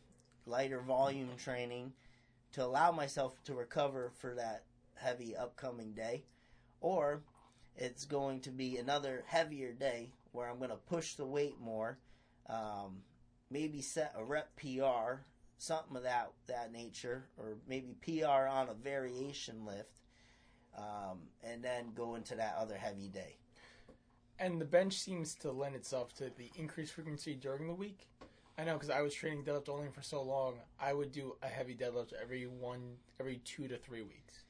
lighter 0.46 0.80
volume 0.80 1.30
training 1.36 1.92
to 2.52 2.64
allow 2.64 2.90
myself 2.92 3.42
to 3.44 3.54
recover 3.54 4.10
for 4.18 4.34
that 4.34 4.64
heavy 4.94 5.36
upcoming 5.36 5.92
day, 5.92 6.24
or 6.80 7.22
it's 7.76 8.04
going 8.04 8.40
to 8.40 8.50
be 8.50 8.76
another 8.76 9.24
heavier 9.26 9.72
day 9.72 10.10
where 10.32 10.48
I'm 10.48 10.58
going 10.58 10.70
to 10.70 10.76
push 10.76 11.14
the 11.14 11.26
weight 11.26 11.60
more, 11.60 11.98
um, 12.48 13.02
maybe 13.50 13.80
set 13.80 14.14
a 14.16 14.24
rep 14.24 14.54
PR, 14.56 15.22
something 15.58 15.96
of 15.96 16.02
that 16.02 16.32
that 16.46 16.72
nature, 16.72 17.24
or 17.38 17.56
maybe 17.68 17.94
PR 18.02 18.48
on 18.48 18.68
a 18.68 18.74
variation 18.74 19.64
lift, 19.64 20.00
um, 20.76 21.20
and 21.42 21.62
then 21.62 21.92
go 21.94 22.14
into 22.14 22.34
that 22.36 22.56
other 22.58 22.76
heavy 22.76 23.08
day. 23.08 23.36
And 24.38 24.60
the 24.60 24.64
bench 24.64 24.94
seems 24.94 25.34
to 25.36 25.52
lend 25.52 25.76
itself 25.76 26.14
to 26.14 26.24
the 26.36 26.50
increased 26.56 26.94
frequency 26.94 27.34
during 27.34 27.68
the 27.68 27.74
week. 27.74 28.08
I 28.58 28.64
know 28.64 28.74
because 28.74 28.90
I 28.90 29.00
was 29.00 29.14
training 29.14 29.44
deadlift 29.44 29.68
only 29.68 29.88
for 29.88 30.02
so 30.02 30.22
long. 30.22 30.56
I 30.80 30.92
would 30.92 31.12
do 31.12 31.36
a 31.42 31.48
heavy 31.48 31.74
deadlift 31.74 32.12
every 32.20 32.46
one, 32.46 32.96
every 33.18 33.40
two 33.44 33.68
to 33.68 33.78
three 33.78 34.02
weeks, 34.02 34.44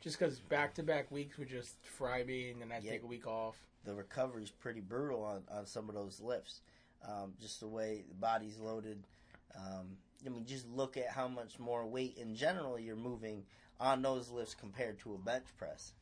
just 0.00 0.18
because 0.18 0.38
back 0.40 0.74
to 0.74 0.82
back 0.82 1.10
weeks 1.10 1.38
would 1.38 1.48
just 1.48 1.74
fry 1.84 2.22
me, 2.24 2.50
and 2.50 2.60
then 2.60 2.72
I'd 2.72 2.82
Yeah. 2.82 2.92
take 2.92 3.02
a 3.02 3.06
week 3.06 3.26
off. 3.26 3.56
The 3.84 3.94
recovery's 3.94 4.50
pretty 4.50 4.80
brutal 4.80 5.22
on, 5.22 5.44
on 5.50 5.66
some 5.66 5.88
of 5.88 5.94
those 5.94 6.20
lifts. 6.20 6.62
Um, 7.02 7.34
just 7.40 7.60
the 7.60 7.68
way 7.68 8.02
the 8.08 8.14
body's 8.14 8.58
loaded. 8.58 9.06
Um, 9.54 9.96
I 10.24 10.28
mean, 10.28 10.44
just 10.44 10.66
look 10.68 10.96
at 10.96 11.08
how 11.08 11.28
much 11.28 11.58
more 11.58 11.86
weight 11.86 12.16
in 12.18 12.34
general 12.34 12.78
you're 12.78 12.96
moving 12.96 13.46
on 13.78 14.02
those 14.02 14.30
lifts 14.30 14.54
compared 14.54 14.98
to 15.00 15.14
a 15.14 15.18
bench 15.18 15.46
press. 15.56 15.94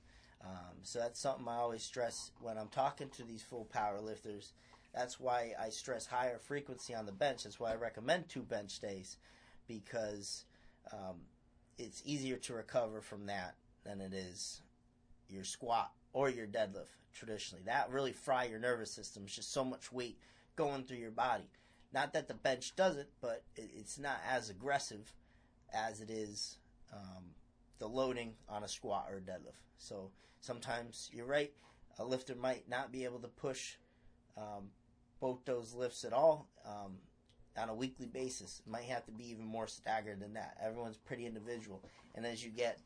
Um, 0.44 0.78
so 0.82 0.98
that's 0.98 1.20
something 1.20 1.46
I 1.46 1.56
always 1.56 1.82
stress 1.82 2.32
when 2.40 2.58
I'm 2.58 2.68
talking 2.68 3.10
to 3.10 3.24
these 3.24 3.42
full 3.42 3.64
power 3.66 4.00
lifters. 4.00 4.52
That's 4.92 5.20
why 5.20 5.54
I 5.58 5.70
stress 5.70 6.06
higher 6.06 6.38
frequency 6.38 6.94
on 6.94 7.06
the 7.06 7.12
bench. 7.12 7.44
That's 7.44 7.60
why 7.60 7.72
I 7.72 7.76
recommend 7.76 8.28
two 8.28 8.42
bench 8.42 8.80
days 8.80 9.18
because 9.68 10.44
um, 10.92 11.16
it's 11.78 12.02
easier 12.04 12.36
to 12.38 12.54
recover 12.54 13.00
from 13.00 13.26
that 13.26 13.54
than 13.88 14.00
it 14.00 14.12
is 14.12 14.60
your 15.28 15.44
squat 15.44 15.90
or 16.12 16.28
your 16.28 16.46
deadlift 16.46 16.92
traditionally. 17.14 17.62
That 17.64 17.90
really 17.90 18.12
fry 18.12 18.44
your 18.44 18.58
nervous 18.58 18.90
system. 18.90 19.24
It's 19.24 19.34
just 19.34 19.52
so 19.52 19.64
much 19.64 19.90
weight 19.90 20.18
going 20.56 20.84
through 20.84 20.98
your 20.98 21.10
body. 21.10 21.48
Not 21.92 22.12
that 22.12 22.28
the 22.28 22.34
bench 22.34 22.76
doesn't, 22.76 23.08
but 23.20 23.44
it, 23.56 23.70
it's 23.74 23.98
not 23.98 24.20
as 24.28 24.50
aggressive 24.50 25.12
as 25.72 26.00
it 26.00 26.10
is 26.10 26.58
um, 26.92 27.24
the 27.78 27.88
loading 27.88 28.34
on 28.48 28.62
a 28.62 28.68
squat 28.68 29.08
or 29.10 29.18
a 29.18 29.20
deadlift. 29.20 29.62
So 29.78 30.10
sometimes 30.40 31.10
you're 31.12 31.26
right. 31.26 31.52
A 31.98 32.04
lifter 32.04 32.34
might 32.34 32.68
not 32.68 32.92
be 32.92 33.04
able 33.04 33.20
to 33.20 33.28
push 33.28 33.76
um, 34.36 34.70
both 35.18 35.44
those 35.46 35.74
lifts 35.74 36.04
at 36.04 36.12
all 36.12 36.48
um, 36.66 36.96
on 37.56 37.70
a 37.70 37.74
weekly 37.74 38.06
basis. 38.06 38.60
It 38.64 38.70
might 38.70 38.84
have 38.84 39.06
to 39.06 39.12
be 39.12 39.30
even 39.30 39.46
more 39.46 39.66
staggered 39.66 40.20
than 40.20 40.34
that. 40.34 40.58
Everyone's 40.62 40.98
pretty 40.98 41.26
individual, 41.26 41.82
and 42.14 42.24
as 42.24 42.44
you 42.44 42.50
get 42.50 42.78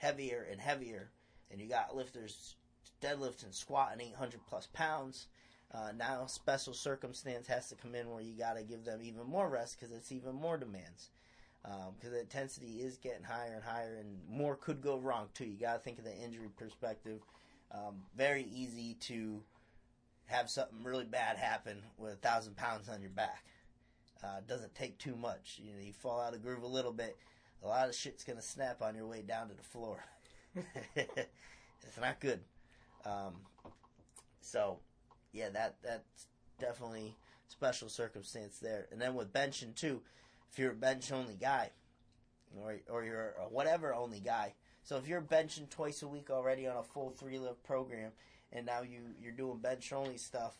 heavier 0.00 0.46
and 0.50 0.60
heavier, 0.60 1.10
and 1.50 1.60
you 1.60 1.68
got 1.68 1.94
lifters 1.94 2.56
deadlifting, 3.02 3.54
squatting 3.54 4.00
800 4.08 4.40
plus 4.48 4.66
pounds. 4.72 5.28
Uh, 5.72 5.92
now 5.96 6.26
special 6.26 6.72
circumstance 6.72 7.46
has 7.46 7.68
to 7.68 7.76
come 7.76 7.94
in 7.94 8.10
where 8.10 8.22
you 8.22 8.32
got 8.32 8.56
to 8.56 8.62
give 8.62 8.84
them 8.84 9.00
even 9.02 9.24
more 9.26 9.48
rest 9.48 9.78
because 9.78 9.94
it's 9.94 10.10
even 10.10 10.34
more 10.34 10.56
demands. 10.56 11.10
Because 11.62 12.12
the 12.12 12.20
intensity 12.20 12.80
is 12.80 12.96
getting 12.96 13.22
higher 13.22 13.52
and 13.54 13.62
higher, 13.62 13.98
and 14.00 14.18
more 14.28 14.56
could 14.56 14.80
go 14.80 14.96
wrong 14.98 15.28
too. 15.34 15.44
You 15.44 15.58
got 15.58 15.74
to 15.74 15.78
think 15.78 15.98
of 15.98 16.04
the 16.04 16.16
injury 16.16 16.48
perspective. 16.56 17.20
Um, 17.70 18.02
very 18.16 18.44
easy 18.44 18.94
to 19.02 19.42
have 20.24 20.48
something 20.48 20.82
really 20.82 21.04
bad 21.04 21.36
happen 21.36 21.82
with 21.98 22.14
a 22.14 22.16
thousand 22.16 22.56
pounds 22.56 22.88
on 22.88 23.02
your 23.02 23.10
back. 23.10 23.44
Uh, 24.24 24.40
doesn't 24.48 24.74
take 24.74 24.98
too 24.98 25.16
much. 25.16 25.60
You 25.62 25.74
know, 25.74 25.80
you 25.80 25.92
fall 25.92 26.20
out 26.20 26.34
of 26.34 26.42
groove 26.42 26.62
a 26.62 26.66
little 26.66 26.92
bit, 26.92 27.18
a 27.62 27.68
lot 27.68 27.88
of 27.88 27.94
shit's 27.94 28.24
gonna 28.24 28.42
snap 28.42 28.82
on 28.82 28.94
your 28.94 29.06
way 29.06 29.22
down 29.22 29.48
to 29.48 29.54
the 29.54 29.62
floor. 29.62 30.04
it's 30.96 31.98
not 32.00 32.20
good. 32.20 32.40
Um, 33.04 33.34
so, 34.40 34.78
yeah, 35.32 35.48
that 35.50 35.76
that's 35.82 36.26
definitely 36.58 37.16
special 37.48 37.88
circumstance 37.88 38.58
there. 38.58 38.86
And 38.90 39.00
then 39.00 39.14
with 39.14 39.32
benching 39.32 39.74
too, 39.74 40.00
if 40.50 40.58
you're 40.58 40.72
a 40.72 40.74
bench 40.74 41.12
only 41.12 41.34
guy, 41.34 41.70
or 42.58 42.76
or 42.88 43.04
you're 43.04 43.34
a 43.40 43.48
whatever 43.48 43.94
only 43.94 44.20
guy. 44.20 44.54
So 44.82 44.96
if 44.96 45.06
you're 45.06 45.20
benching 45.20 45.68
twice 45.68 46.02
a 46.02 46.08
week 46.08 46.30
already 46.30 46.66
on 46.66 46.76
a 46.76 46.82
full 46.82 47.10
three 47.10 47.38
lift 47.38 47.62
program, 47.62 48.12
and 48.52 48.66
now 48.66 48.82
you 48.82 49.00
you're 49.22 49.32
doing 49.32 49.58
bench 49.58 49.92
only 49.92 50.16
stuff, 50.16 50.56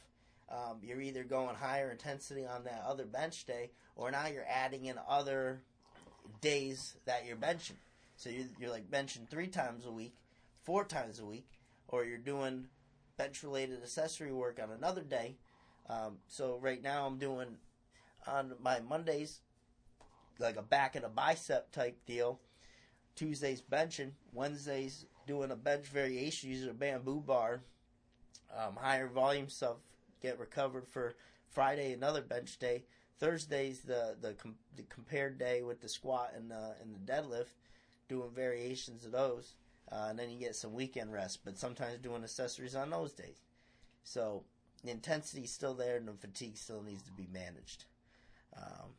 um, 0.51 0.79
you're 0.83 1.01
either 1.01 1.25
going 1.25 1.57
higher 1.57 1.91
intensity 1.91 2.47
on 2.47 2.65
that 2.65 2.83
other 2.87 3.07
bench 3.07 3.45
day, 3.45 3.71
or 3.97 4.11
now 4.11 4.27
you're 4.27 4.47
adding 4.49 4.85
in 4.87 4.97
other 5.09 5.63
days 6.41 6.97
that 7.07 7.27
you're 7.27 7.37
benching. 7.37 7.77
So 8.17 8.31
you're, 8.31 8.47
you're 8.59 8.71
like 8.71 8.91
benching 8.91 9.29
three 9.29 9.49
times 9.49 9.87
a 9.87 9.93
week, 9.93 10.15
four 10.65 10.85
times 10.85 11.19
a 11.19 11.25
week, 11.25 11.49
or 11.89 12.05
you're 12.05 12.19
doing 12.19 12.67
bench 13.17 13.43
related 13.43 13.83
accessory 13.83 14.33
work 14.33 14.61
on 14.63 14.71
another 14.71 15.03
day. 15.03 15.37
Um, 15.89 16.19
so 16.29 16.59
right 16.61 16.83
now 16.83 17.07
I'm 17.07 17.19
doing 17.19 17.57
on 18.27 18.53
my 18.63 18.81
Mondays 18.81 19.41
like 20.39 20.57
a 20.57 20.63
back 20.63 20.97
and 20.97 21.05
a 21.05 21.09
bicep 21.09 21.71
type 21.71 21.99
deal. 22.07 22.41
Tuesdays 23.15 23.63
benching, 23.63 24.13
Wednesdays 24.33 25.05
doing 25.27 25.51
a 25.51 25.57
bench 25.57 25.87
variation 25.87 26.51
using 26.51 26.71
a 26.71 26.75
bamboo 26.75 27.21
bar. 27.21 27.63
Um, 28.57 28.77
higher 28.77 29.07
volume 29.07 29.49
stuff 29.49 29.77
get 30.23 30.39
recovered 30.39 30.89
for 30.89 31.15
Friday 31.51 31.93
another 31.93 32.23
bench 32.23 32.59
day. 32.59 32.85
Thursdays 33.21 33.81
the 33.81 34.17
the, 34.21 34.33
com- 34.33 34.57
the 34.77 34.83
compared 34.85 35.39
day 35.39 35.63
with 35.63 35.81
the 35.81 35.89
squat 35.89 36.33
and 36.35 36.51
the 36.51 36.75
and 36.81 36.95
the 36.95 37.13
deadlift, 37.13 37.55
doing 38.09 38.31
variations 38.35 39.05
of 39.05 39.13
those, 39.13 39.55
uh, 39.93 40.07
and 40.09 40.19
then 40.19 40.31
you 40.31 40.39
get 40.39 40.57
some 40.57 40.75
weekend 40.75 41.13
rest. 41.13 41.41
But 41.45 41.59
sometimes 41.59 41.99
doing 41.99 42.23
accessories 42.23 42.75
on 42.75 42.91
those 42.91 43.13
days. 43.13 43.43
So 44.03 44.43
the 44.83 44.91
intensity's 44.91 45.53
still 45.53 45.75
there, 45.75 45.97
and 45.97 46.09
the 46.09 46.13
fatigue 46.13 46.57
still 46.57 46.83
needs 46.83 47.03
to 47.03 47.13
be 47.13 47.29
managed. 47.33 47.85
Um, 48.57 48.91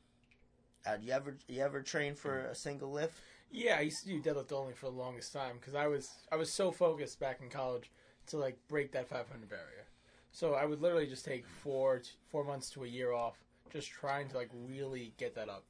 uh, 0.86 0.98
you 1.02 1.12
ever 1.12 1.38
you 1.48 1.62
ever 1.62 1.82
train 1.82 2.16
for 2.16 2.40
a 2.40 2.56
single 2.56 2.92
lift? 2.92 3.20
Yeah, 3.52 3.78
I 3.78 3.82
used 3.82 4.04
to 4.04 4.10
do 4.10 4.22
deadlift 4.22 4.54
only 4.54 4.74
for 4.74 4.86
the 4.86 4.96
longest 4.96 5.34
time 5.34 5.58
because 5.60 5.76
I 5.76 5.88
was 5.88 6.10
I 6.32 6.36
was 6.36 6.52
so 6.52 6.72
focused 6.72 7.20
back 7.20 7.40
in 7.42 7.50
college 7.50 7.92
to 8.28 8.38
like 8.38 8.58
break 8.68 8.92
that 8.94 9.10
500 9.10 9.50
barrier. 9.50 9.86
So 10.32 10.54
I 10.54 10.66
would 10.66 10.82
literally 10.82 11.08
just 11.08 11.26
take 11.26 11.46
four 11.46 12.02
four 12.30 12.44
months 12.44 12.70
to 12.72 12.84
a 12.84 12.88
year 12.88 13.12
off, 13.12 13.44
just 13.72 13.90
trying 13.90 14.28
to 14.30 14.38
like 14.38 14.50
really 14.54 15.14
get 15.18 15.36
that 15.36 15.50
up. 15.50 15.64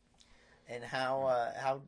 And 0.67 0.83
how 0.83 1.23
uh, 1.23 1.51
how 1.59 1.81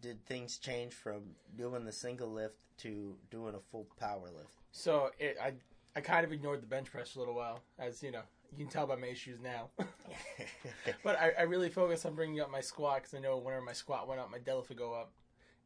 did 0.00 0.24
things 0.26 0.58
change 0.58 0.94
from 0.94 1.22
doing 1.56 1.84
the 1.84 1.92
single 1.92 2.28
lift 2.28 2.56
to 2.78 3.14
doing 3.30 3.54
a 3.54 3.60
full 3.70 3.86
power 3.98 4.24
lift? 4.24 4.56
So 4.72 5.10
it, 5.18 5.36
I 5.42 5.52
I 5.94 6.00
kind 6.00 6.24
of 6.24 6.32
ignored 6.32 6.62
the 6.62 6.66
bench 6.66 6.90
press 6.90 7.10
for 7.10 7.18
a 7.18 7.22
little 7.22 7.34
while, 7.34 7.60
as 7.78 8.02
you 8.02 8.10
know 8.10 8.22
you 8.52 8.64
can 8.64 8.68
tell 8.68 8.86
by 8.86 8.96
my 8.96 9.06
issues 9.06 9.40
now. 9.40 9.70
but 11.04 11.18
I, 11.18 11.32
I 11.38 11.42
really 11.42 11.70
focused 11.70 12.04
on 12.04 12.14
bringing 12.14 12.40
up 12.40 12.50
my 12.50 12.60
squat 12.60 13.02
because 13.02 13.14
I 13.14 13.20
know 13.20 13.38
whenever 13.38 13.64
my 13.64 13.72
squat 13.72 14.06
went 14.06 14.20
up, 14.20 14.30
my 14.30 14.38
deadlift 14.38 14.68
would 14.68 14.78
go 14.78 14.92
up, 14.92 15.12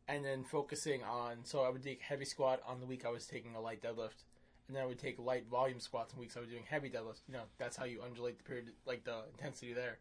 and 0.09 0.25
then 0.25 0.45
focusing 0.45 1.03
on. 1.03 1.39
So 1.45 1.63
I 1.63 1.69
would 1.69 1.83
take 1.83 2.01
heavy 2.01 2.25
squat 2.25 2.61
on 2.67 2.81
the 2.81 2.87
week 2.87 3.05
I 3.05 3.11
was 3.11 3.27
taking 3.27 3.55
a 3.55 3.61
light 3.61 3.83
deadlift, 3.83 4.25
and 4.69 4.77
then 4.77 4.83
I 4.83 4.87
would 4.87 4.99
take 4.99 5.19
light 5.19 5.47
volume 5.49 5.81
squats 5.81 6.13
on 6.15 6.21
weeks 6.21 6.37
I 6.37 6.41
was 6.41 6.49
doing 6.49 6.65
heavy 6.69 6.91
deadlifts. 6.91 7.21
You 7.29 7.35
know, 7.35 7.43
that's 7.59 7.77
how 7.77 7.85
you 7.85 8.03
undulate 8.03 8.39
the 8.39 8.45
period, 8.45 8.71
like 8.87 9.05
the 9.05 9.25
intensity 9.33 9.73
there, 9.73 9.99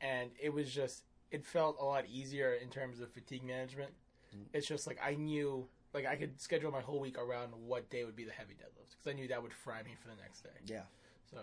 and 0.00 0.30
it 0.40 0.52
was 0.52 0.72
just 0.72 1.04
it 1.30 1.44
felt 1.44 1.76
a 1.80 1.84
lot 1.84 2.04
easier 2.10 2.52
in 2.54 2.68
terms 2.68 3.00
of 3.00 3.10
fatigue 3.10 3.44
management. 3.44 3.90
Mm-hmm. 4.34 4.44
It's 4.56 4.66
just 4.66 4.86
like 4.86 4.98
I 5.04 5.14
knew. 5.14 5.66
Like 5.94 6.06
I 6.06 6.16
could 6.16 6.40
schedule 6.40 6.70
my 6.72 6.80
whole 6.80 7.00
week 7.00 7.18
around 7.18 7.50
what 7.66 7.90
day 7.90 8.04
would 8.06 8.16
be 8.16 8.24
the 8.24 8.32
heavy 8.32 8.54
deadlift 8.54 8.92
because 8.92 9.06
I 9.06 9.12
knew 9.12 9.28
that 9.28 9.42
would 9.42 9.52
fry 9.52 9.82
me 9.82 9.90
for 10.00 10.08
the 10.08 10.14
next 10.22 10.40
day. 10.40 10.48
Yeah, 10.66 10.84
So 11.30 11.36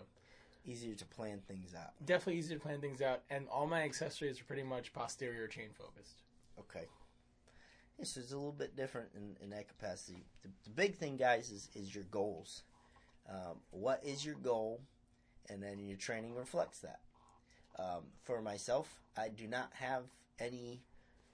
easier 0.66 0.96
to 0.96 1.06
plan 1.06 1.40
things 1.48 1.76
out. 1.76 1.92
definitely 2.04 2.40
easier 2.40 2.58
to 2.58 2.64
plan 2.64 2.82
things 2.82 3.00
out, 3.00 3.22
and 3.30 3.48
all 3.50 3.68
my 3.68 3.84
accessories 3.84 4.42
are 4.42 4.44
pretty 4.46 4.64
much 4.64 4.92
posterior 4.92 5.48
chain 5.48 5.70
focused. 5.78 6.24
Okay. 6.60 6.86
This 8.00 8.16
is 8.16 8.32
a 8.32 8.38
little 8.38 8.54
bit 8.54 8.78
different 8.78 9.10
in, 9.16 9.36
in 9.44 9.50
that 9.50 9.68
capacity. 9.68 10.24
The, 10.42 10.50
the 10.64 10.70
big 10.70 10.96
thing, 10.96 11.18
guys, 11.18 11.52
is, 11.52 11.70
is 11.76 11.94
your 11.94 12.06
goals. 12.06 12.64
Um, 13.30 13.58
what 13.72 14.02
is 14.06 14.26
your 14.26 14.36
goal? 14.36 14.80
And 15.50 15.62
then 15.62 15.80
your 15.86 15.98
training 15.98 16.36
reflects 16.36 16.80
that. 16.80 17.02
Um, 17.78 18.04
for 18.24 18.42
myself, 18.42 19.02
I 19.18 19.30
do 19.30 19.48
not 19.48 19.72
have 19.74 20.04
any 20.40 20.82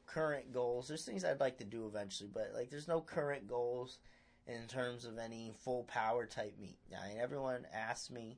current 0.08 0.52
goals. 0.52 0.88
There's 0.88 1.06
things 1.06 1.24
I'd 1.24 1.40
like 1.40 1.58
to 1.60 1.66
do 1.66 1.86
eventually, 1.86 2.30
but 2.34 2.52
like 2.56 2.70
there's 2.70 2.88
no 2.88 3.02
current 3.02 3.48
goals 3.48 4.00
in 4.48 4.68
terms 4.68 5.06
of 5.06 5.18
any 5.18 5.54
full 5.64 5.84
power 5.84 6.26
type 6.26 6.56
meet. 6.60 6.78
Mean, 6.90 7.20
everyone 7.20 7.66
asks 7.74 8.10
me, 8.12 8.38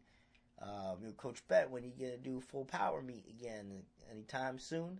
um, 0.61 1.13
Coach 1.17 1.43
Ben, 1.47 1.69
when 1.69 1.83
you 1.83 1.91
gonna 1.99 2.17
do 2.17 2.41
full 2.41 2.65
power 2.65 3.01
meet 3.01 3.25
again? 3.29 3.83
Anytime 4.11 4.57
soon? 4.57 4.99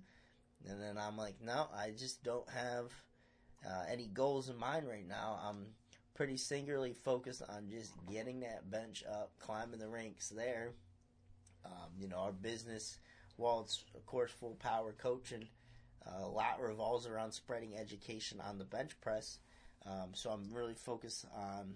And 0.69 0.81
then 0.81 0.97
I'm 0.97 1.17
like, 1.17 1.35
no, 1.41 1.67
I 1.75 1.91
just 1.91 2.23
don't 2.23 2.49
have 2.49 2.91
uh, 3.65 3.83
any 3.91 4.07
goals 4.07 4.49
in 4.49 4.57
mind 4.57 4.87
right 4.87 5.07
now. 5.07 5.39
I'm 5.43 5.67
pretty 6.13 6.37
singularly 6.37 6.93
focused 6.93 7.43
on 7.47 7.69
just 7.69 7.93
getting 8.11 8.39
that 8.41 8.69
bench 8.71 9.03
up, 9.09 9.31
climbing 9.39 9.79
the 9.79 9.87
ranks 9.87 10.29
there. 10.29 10.71
Um, 11.65 11.91
you 11.99 12.07
know, 12.07 12.17
our 12.17 12.31
business, 12.31 12.99
while 13.35 13.61
it's 13.61 13.83
of 13.95 14.05
course 14.05 14.31
full 14.31 14.55
power 14.55 14.93
coaching, 14.97 15.47
uh, 16.05 16.25
a 16.25 16.27
lot 16.27 16.61
revolves 16.61 17.05
around 17.05 17.31
spreading 17.31 17.77
education 17.77 18.41
on 18.41 18.57
the 18.57 18.63
bench 18.63 18.99
press. 19.01 19.39
Um, 19.85 20.09
so 20.13 20.29
I'm 20.29 20.51
really 20.51 20.73
focused 20.73 21.25
on 21.35 21.75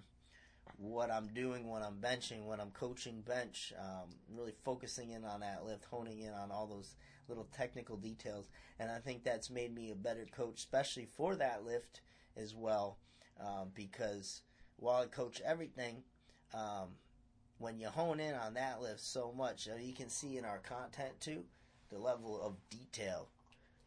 what 0.78 1.12
I'm 1.12 1.28
doing 1.28 1.70
when 1.70 1.84
I'm 1.84 1.98
benching, 2.02 2.46
when 2.46 2.60
I'm 2.60 2.72
coaching 2.72 3.22
bench, 3.22 3.74
um, 3.80 4.10
really 4.30 4.54
focusing 4.64 5.12
in 5.12 5.24
on 5.26 5.42
that 5.42 5.64
lift, 5.66 5.86
honing 5.86 6.22
in 6.22 6.34
on 6.34 6.52
all 6.52 6.68
those 6.68 6.96
little 7.28 7.48
technical 7.56 7.98
details. 7.98 8.50
And 8.80 8.90
I 8.90 8.98
think 8.98 9.24
that's 9.24 9.50
made 9.50 9.74
me 9.74 9.92
a 9.92 9.96
better 9.96 10.26
coach, 10.36 10.58
especially 10.58 11.08
for 11.18 11.36
that 11.36 11.64
lift 11.66 12.02
as 12.36 12.56
well, 12.56 12.98
um, 13.40 13.70
because 13.76 14.42
while 14.78 15.04
I 15.04 15.06
coach 15.06 15.42
everything, 15.46 16.04
um, 16.54 16.90
when 17.60 17.80
you 17.80 17.88
hone 17.88 18.20
in 18.20 18.34
on 18.34 18.56
that 18.56 18.82
lift 18.82 19.02
so 19.02 19.32
much, 19.32 19.70
uh, 19.70 19.78
you 19.80 19.94
can 19.94 20.10
see 20.10 20.38
in 20.38 20.46
our 20.46 20.58
content 20.60 21.20
too 21.20 21.44
the 21.90 22.00
level 22.00 22.42
of 22.42 22.56
detail 22.70 23.28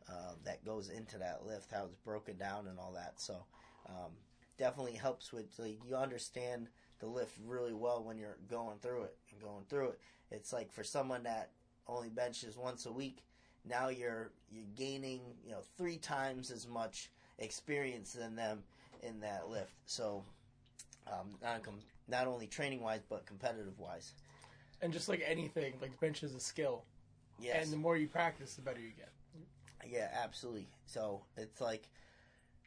uh, 0.09 0.35
that 0.45 0.65
goes 0.65 0.91
into 0.91 1.19
that 1.19 1.45
lift, 1.45 1.73
how 1.73 1.85
it's 1.87 1.97
broken 2.05 2.37
down 2.37 2.69
and 2.69 2.79
all 2.79 2.93
that. 2.93 3.15
So 3.17 3.45
um, 3.89 4.13
definitely 4.57 4.95
helps 4.95 5.33
with 5.33 5.47
like 5.59 5.79
you 5.87 5.97
understand 5.97 6.69
the 7.01 7.07
lift 7.07 7.37
really 7.45 7.75
well 7.75 8.03
when 8.03 8.17
you're 8.17 8.39
going 8.49 8.79
through 8.79 9.03
it 9.03 9.17
and 9.31 9.41
going 9.41 9.65
through 9.69 9.91
it. 9.91 10.01
It's 10.31 10.53
like 10.53 10.71
for 10.73 10.85
someone 10.85 11.23
that 11.25 11.51
only 11.87 12.09
benches 12.09 12.57
once 12.57 12.87
a 12.87 12.93
week, 12.93 13.25
now 13.69 13.89
you're 13.89 14.31
you're 14.51 14.65
gaining 14.77 15.21
you 15.45 15.53
know 15.53 15.61
three 15.77 15.97
times 15.97 16.51
as 16.51 16.67
much 16.67 17.11
experience 17.39 18.13
than 18.13 18.37
them 18.37 18.63
in 19.03 19.21
that 19.21 19.49
lift. 19.49 19.75
So 19.87 20.25
um, 21.07 21.31
not 21.43 21.63
com- 21.63 21.81
not 22.09 22.27
only 22.27 22.47
training 22.47 22.81
wise 22.81 23.03
but 23.09 23.27
competitive 23.27 23.79
wise. 23.79 24.13
And 24.83 24.93
just 24.93 25.09
like 25.09 25.23
anything, 25.27 25.75
like 25.81 25.99
bench 26.01 26.23
is 26.23 26.35
a 26.35 26.41
skill. 26.41 26.85
Yes. 27.41 27.65
And 27.65 27.73
the 27.73 27.77
more 27.77 27.97
you 27.97 28.07
practice, 28.07 28.55
the 28.55 28.63
better 28.63 28.81
you 28.81 28.91
get. 28.97 29.11
Yeah, 29.89 30.09
absolutely. 30.23 30.69
So 30.87 31.23
it's 31.37 31.61
like 31.61 31.89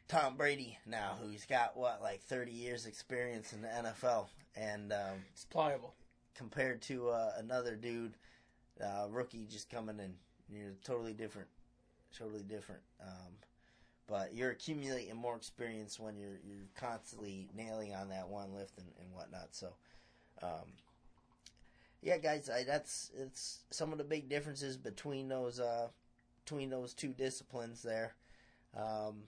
Tom 0.08 0.36
Brady 0.36 0.78
now, 0.86 1.16
who's 1.22 1.44
got 1.44 1.76
what 1.76 2.00
like 2.02 2.22
30 2.22 2.50
years 2.50 2.86
experience 2.86 3.52
in 3.52 3.60
the 3.62 3.68
NFL, 3.68 4.28
and 4.56 4.92
um, 4.92 5.24
It's 5.32 5.44
pliable. 5.44 5.94
compared 6.34 6.80
to 6.82 7.10
uh, 7.10 7.32
another 7.38 7.76
dude, 7.76 8.14
uh, 8.82 9.06
rookie 9.10 9.46
just 9.50 9.68
coming 9.68 9.98
in, 9.98 10.14
you 10.48 10.64
know, 10.64 10.70
totally 10.82 11.12
different, 11.12 11.48
totally 12.16 12.42
different. 12.42 12.80
Um, 13.02 13.34
but 14.06 14.34
you're 14.34 14.50
accumulating 14.50 15.14
more 15.16 15.36
experience 15.36 16.00
when 16.00 16.16
you're 16.16 16.40
you're 16.42 16.64
constantly 16.74 17.50
nailing 17.54 17.94
on 17.94 18.08
that 18.08 18.28
one 18.28 18.54
lift 18.54 18.78
and, 18.78 18.86
and 19.00 19.12
whatnot. 19.12 19.48
So, 19.50 19.68
um, 20.42 20.72
yeah, 22.00 22.16
guys, 22.16 22.48
I, 22.48 22.64
that's 22.64 23.10
it's 23.14 23.58
some 23.70 23.92
of 23.92 23.98
the 23.98 24.04
big 24.04 24.30
differences 24.30 24.78
between 24.78 25.28
those 25.28 25.60
uh, 25.60 25.88
between 26.46 26.70
those 26.70 26.94
two 26.94 27.08
disciplines 27.12 27.82
there. 27.82 28.14
Um, 28.74 29.24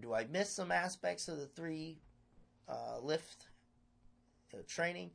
do 0.00 0.14
I 0.14 0.24
miss 0.26 0.50
some 0.50 0.70
aspects 0.72 1.28
of 1.28 1.38
the 1.38 1.46
three 1.46 1.98
uh, 2.68 2.98
lift 3.02 3.46
uh, 4.54 4.58
training? 4.66 5.10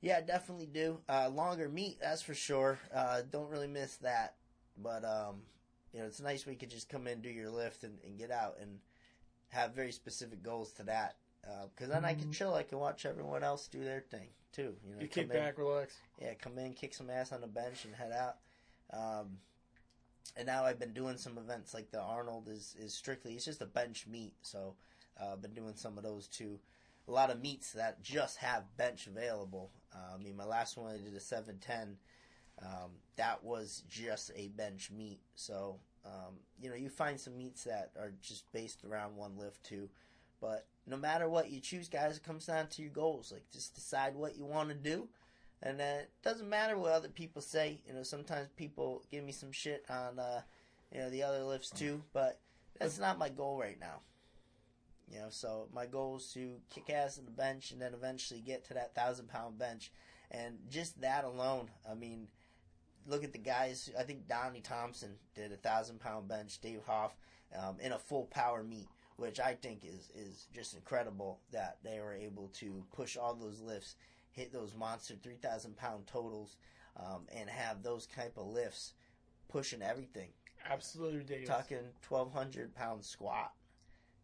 Yeah, 0.00 0.20
definitely 0.20 0.66
do. 0.66 0.98
Uh, 1.08 1.28
longer 1.28 1.68
meet, 1.68 2.00
that's 2.00 2.22
for 2.22 2.34
sure. 2.34 2.78
Uh, 2.92 3.22
don't 3.30 3.48
really 3.50 3.68
miss 3.68 3.96
that. 3.98 4.34
But, 4.76 5.04
um, 5.04 5.42
you 5.92 6.00
know, 6.00 6.06
it's 6.06 6.20
nice 6.20 6.44
we 6.46 6.56
can 6.56 6.68
just 6.68 6.88
come 6.88 7.06
in, 7.06 7.20
do 7.20 7.28
your 7.28 7.50
lift, 7.50 7.84
and, 7.84 7.98
and 8.04 8.18
get 8.18 8.30
out 8.30 8.56
and 8.60 8.78
have 9.50 9.74
very 9.74 9.92
specific 9.92 10.42
goals 10.42 10.72
to 10.72 10.82
that. 10.84 11.16
Because 11.74 11.88
then 11.90 12.04
I 12.04 12.14
can 12.14 12.28
Mhm. 12.28 12.32
chill. 12.34 12.54
I 12.54 12.62
can 12.62 12.78
watch 12.78 13.04
everyone 13.04 13.42
else 13.44 13.66
do 13.68 13.82
their 13.84 14.00
thing, 14.00 14.28
too. 14.52 14.76
You 14.86 14.94
know, 14.94 15.02
You 15.02 15.08
kick 15.08 15.24
in- 15.24 15.28
back, 15.28 15.58
relax. 15.58 15.94
yeah, 16.20 16.34
come 16.34 16.56
in, 16.58 16.72
kick 16.74 16.94
some 16.94 17.10
ass 17.10 17.32
on 17.32 17.40
the 17.40 17.46
bench, 17.48 17.84
and 17.84 17.94
head 17.94 18.12
out. 18.12 18.38
Um, 18.90 19.38
and 20.36 20.46
now 20.46 20.64
I've 20.64 20.78
been 20.78 20.92
doing 20.92 21.16
some 21.16 21.38
events 21.38 21.74
like 21.74 21.90
the 21.90 22.00
Arnold 22.00 22.48
is 22.48 22.74
is 22.78 22.94
strictly 22.94 23.34
it's 23.34 23.44
just 23.44 23.62
a 23.62 23.66
bench 23.66 24.06
meet, 24.10 24.34
so 24.42 24.74
uh, 25.20 25.32
I've 25.32 25.42
been 25.42 25.54
doing 25.54 25.74
some 25.76 25.96
of 25.98 26.04
those 26.04 26.28
too. 26.28 26.58
A 27.08 27.10
lot 27.10 27.30
of 27.30 27.42
meets 27.42 27.72
that 27.72 28.02
just 28.02 28.38
have 28.38 28.76
bench 28.76 29.06
available. 29.06 29.70
Uh, 29.94 30.14
I 30.14 30.22
mean, 30.22 30.36
my 30.36 30.44
last 30.44 30.76
one 30.76 30.92
I 30.92 30.96
did 30.98 31.14
a 31.14 31.20
seven 31.20 31.58
ten. 31.58 31.96
Um, 32.60 32.92
that 33.16 33.42
was 33.42 33.82
just 33.88 34.30
a 34.36 34.48
bench 34.48 34.90
meet. 34.90 35.20
So 35.34 35.80
um, 36.04 36.34
you 36.60 36.68
know, 36.68 36.76
you 36.76 36.88
find 36.88 37.18
some 37.20 37.36
meets 37.36 37.64
that 37.64 37.90
are 37.98 38.12
just 38.20 38.50
based 38.52 38.84
around 38.84 39.16
one 39.16 39.36
lift 39.36 39.64
too. 39.64 39.88
But 40.40 40.66
no 40.86 40.96
matter 40.96 41.28
what 41.28 41.50
you 41.50 41.60
choose, 41.60 41.88
guys, 41.88 42.16
it 42.16 42.24
comes 42.24 42.46
down 42.46 42.66
to 42.68 42.82
your 42.82 42.90
goals. 42.90 43.32
Like 43.32 43.44
just 43.52 43.74
decide 43.74 44.16
what 44.16 44.36
you 44.36 44.44
want 44.44 44.68
to 44.70 44.74
do. 44.74 45.08
And 45.62 45.80
uh, 45.80 46.00
it 46.00 46.10
doesn't 46.24 46.48
matter 46.48 46.76
what 46.76 46.92
other 46.92 47.08
people 47.08 47.40
say. 47.40 47.80
You 47.86 47.94
know, 47.94 48.02
sometimes 48.02 48.48
people 48.56 49.04
give 49.10 49.24
me 49.24 49.32
some 49.32 49.52
shit 49.52 49.84
on, 49.88 50.18
uh, 50.18 50.42
you 50.92 50.98
know, 50.98 51.10
the 51.10 51.22
other 51.22 51.44
lifts 51.44 51.70
too. 51.70 52.02
But 52.12 52.40
that's 52.78 52.98
not 52.98 53.18
my 53.18 53.28
goal 53.28 53.58
right 53.58 53.78
now. 53.78 54.00
You 55.08 55.20
know, 55.20 55.28
so 55.30 55.68
my 55.72 55.86
goal 55.86 56.16
is 56.16 56.32
to 56.32 56.56
kick 56.70 56.90
ass 56.90 57.18
on 57.18 57.26
the 57.26 57.30
bench 57.30 57.70
and 57.70 57.80
then 57.80 57.94
eventually 57.94 58.40
get 58.40 58.64
to 58.66 58.74
that 58.74 58.94
thousand 58.94 59.28
pound 59.28 59.58
bench. 59.58 59.92
And 60.30 60.58
just 60.70 61.00
that 61.02 61.24
alone, 61.24 61.68
I 61.88 61.94
mean, 61.94 62.28
look 63.06 63.22
at 63.22 63.32
the 63.32 63.38
guys. 63.38 63.90
I 63.98 64.02
think 64.02 64.26
Donnie 64.26 64.62
Thompson 64.62 65.16
did 65.34 65.52
a 65.52 65.56
thousand 65.56 66.00
pound 66.00 66.28
bench. 66.28 66.60
Dave 66.60 66.80
Hoff 66.86 67.14
um, 67.56 67.76
in 67.80 67.92
a 67.92 67.98
full 67.98 68.24
power 68.24 68.64
meet, 68.64 68.88
which 69.16 69.38
I 69.38 69.54
think 69.54 69.84
is 69.84 70.10
is 70.14 70.46
just 70.54 70.74
incredible 70.74 71.40
that 71.52 71.76
they 71.84 72.00
were 72.00 72.14
able 72.14 72.48
to 72.54 72.82
push 72.92 73.16
all 73.16 73.34
those 73.34 73.60
lifts 73.60 73.96
hit 74.32 74.52
those 74.52 74.74
monster 74.74 75.14
3,000 75.22 75.76
pound 75.76 76.06
totals 76.06 76.56
um, 76.96 77.26
and 77.34 77.48
have 77.48 77.82
those 77.82 78.06
type 78.06 78.36
of 78.36 78.46
lifts 78.46 78.94
pushing 79.48 79.82
everything. 79.82 80.28
Absolutely 80.68 81.18
ridiculous. 81.18 81.48
Talking 81.48 81.84
1,200 82.08 82.74
pound 82.74 83.04
squat, 83.04 83.52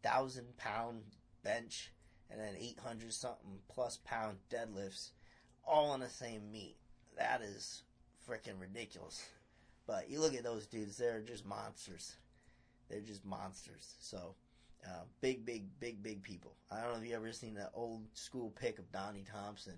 1,000 0.03 0.57
pound 0.57 1.03
bench, 1.43 1.93
and 2.31 2.41
then 2.41 2.55
800 2.59 3.13
something 3.13 3.59
plus 3.69 3.99
pound 4.05 4.39
deadlifts 4.51 5.11
all 5.67 5.91
on 5.91 6.01
the 6.01 6.09
same 6.09 6.51
meet. 6.51 6.77
That 7.17 7.43
is 7.43 7.83
freaking 8.29 8.61
ridiculous. 8.61 9.27
But 9.87 10.11
you 10.11 10.21
look 10.21 10.35
at 10.35 10.45
those 10.45 10.67
dudes, 10.67 10.97
they're 10.97 11.21
just 11.21 11.47
monsters. 11.47 12.17
They're 12.89 13.01
just 13.01 13.25
monsters. 13.25 13.95
So, 14.01 14.35
uh, 14.87 15.05
big, 15.21 15.45
big, 15.45 15.65
big, 15.81 16.03
big 16.03 16.23
people. 16.23 16.53
I 16.71 16.83
don't 16.83 16.93
know 16.93 16.99
if 17.01 17.09
you 17.09 17.15
ever 17.15 17.33
seen 17.33 17.55
the 17.55 17.71
old 17.75 18.03
school 18.13 18.53
pic 18.61 18.79
of 18.79 18.91
Donnie 18.93 19.25
Thompson. 19.31 19.75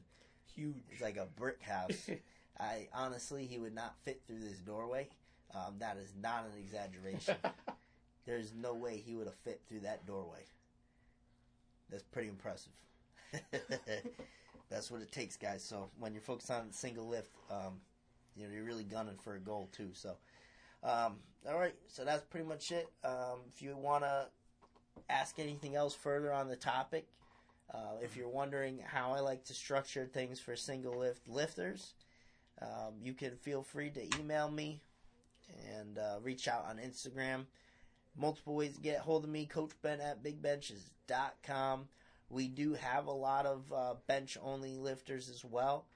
Huge. 0.55 0.77
It's 0.91 1.01
like 1.01 1.17
a 1.17 1.27
brick 1.37 1.63
house. 1.63 2.09
I 2.61 2.89
honestly, 2.95 3.47
he 3.47 3.59
would 3.59 3.75
not 3.75 3.95
fit 4.05 4.21
through 4.27 4.41
this 4.41 4.59
doorway. 4.59 5.09
Um, 5.55 5.77
that 5.79 5.97
is 5.97 6.13
not 6.21 6.45
an 6.45 6.59
exaggeration. 6.59 7.37
There's 8.27 8.53
no 8.55 8.75
way 8.75 8.99
he 8.99 9.15
would 9.17 9.27
have 9.27 9.37
fit 9.37 9.63
through 9.69 9.81
that 9.81 10.07
doorway. 10.07 10.45
That's 11.91 12.03
pretty 12.05 12.29
impressive. 12.29 12.73
That's 14.71 14.91
what 14.91 15.03
it 15.03 15.11
takes, 15.11 15.37
guys. 15.37 15.65
So 15.65 15.89
when 15.99 16.13
you're 16.13 16.23
focused 16.23 16.51
on 16.51 16.71
single 16.73 17.09
lift, 17.09 17.31
um, 17.51 17.81
you 18.37 18.47
know 18.47 18.55
you're 18.55 18.65
really 18.65 18.85
gunning 18.85 19.17
for 19.23 19.35
a 19.35 19.41
goal 19.41 19.69
too. 19.73 19.91
So, 19.93 20.11
um, 20.85 21.17
all 21.49 21.59
right. 21.59 21.75
So 21.89 22.05
that's 22.05 22.25
pretty 22.25 22.47
much 22.47 22.71
it. 22.71 22.89
Um, 23.05 23.41
if 23.53 23.63
you 23.63 23.77
want 23.77 24.05
to 24.05 24.27
ask 25.09 25.39
anything 25.39 25.75
else 25.75 25.95
further 25.95 26.33
on 26.33 26.49
the 26.49 26.57
topic, 26.57 27.07
uh, 27.73 27.97
if 28.03 28.17
you're 28.17 28.29
wondering 28.29 28.81
how 28.85 29.13
I 29.13 29.21
like 29.21 29.45
to 29.45 29.55
structure 29.55 30.07
things 30.07 30.41
for 30.41 30.57
single 30.57 30.99
lift 30.99 31.29
lifters, 31.29 31.95
um, 32.61 32.95
you 33.03 33.13
can 33.15 33.37
feel 33.37 33.63
free 33.63 33.91
to 33.91 34.19
email 34.21 34.51
me 34.51 34.81
and 35.79 35.99
uh, 35.99 36.17
reach 36.23 36.49
out 36.49 36.67
on 36.69 36.79
Instagram. 36.79 37.47
Multiple 38.17 38.55
ways 38.55 38.75
to 38.75 38.81
get 38.81 38.99
hold 39.01 39.25
of 39.25 39.31
me, 39.31 39.47
Coach 39.47 39.73
Ben 39.83 40.01
at 40.01 40.23
bigbenches.com. 40.23 41.89
We 42.29 42.49
do 42.49 42.75
have 42.75 43.07
a 43.07 43.13
lot 43.13 43.47
of 43.47 43.73
uh, 43.73 43.95
bench 44.07 44.37
only 44.43 44.77
lifters 44.77 45.29
as 45.29 45.45
well. 45.45 45.87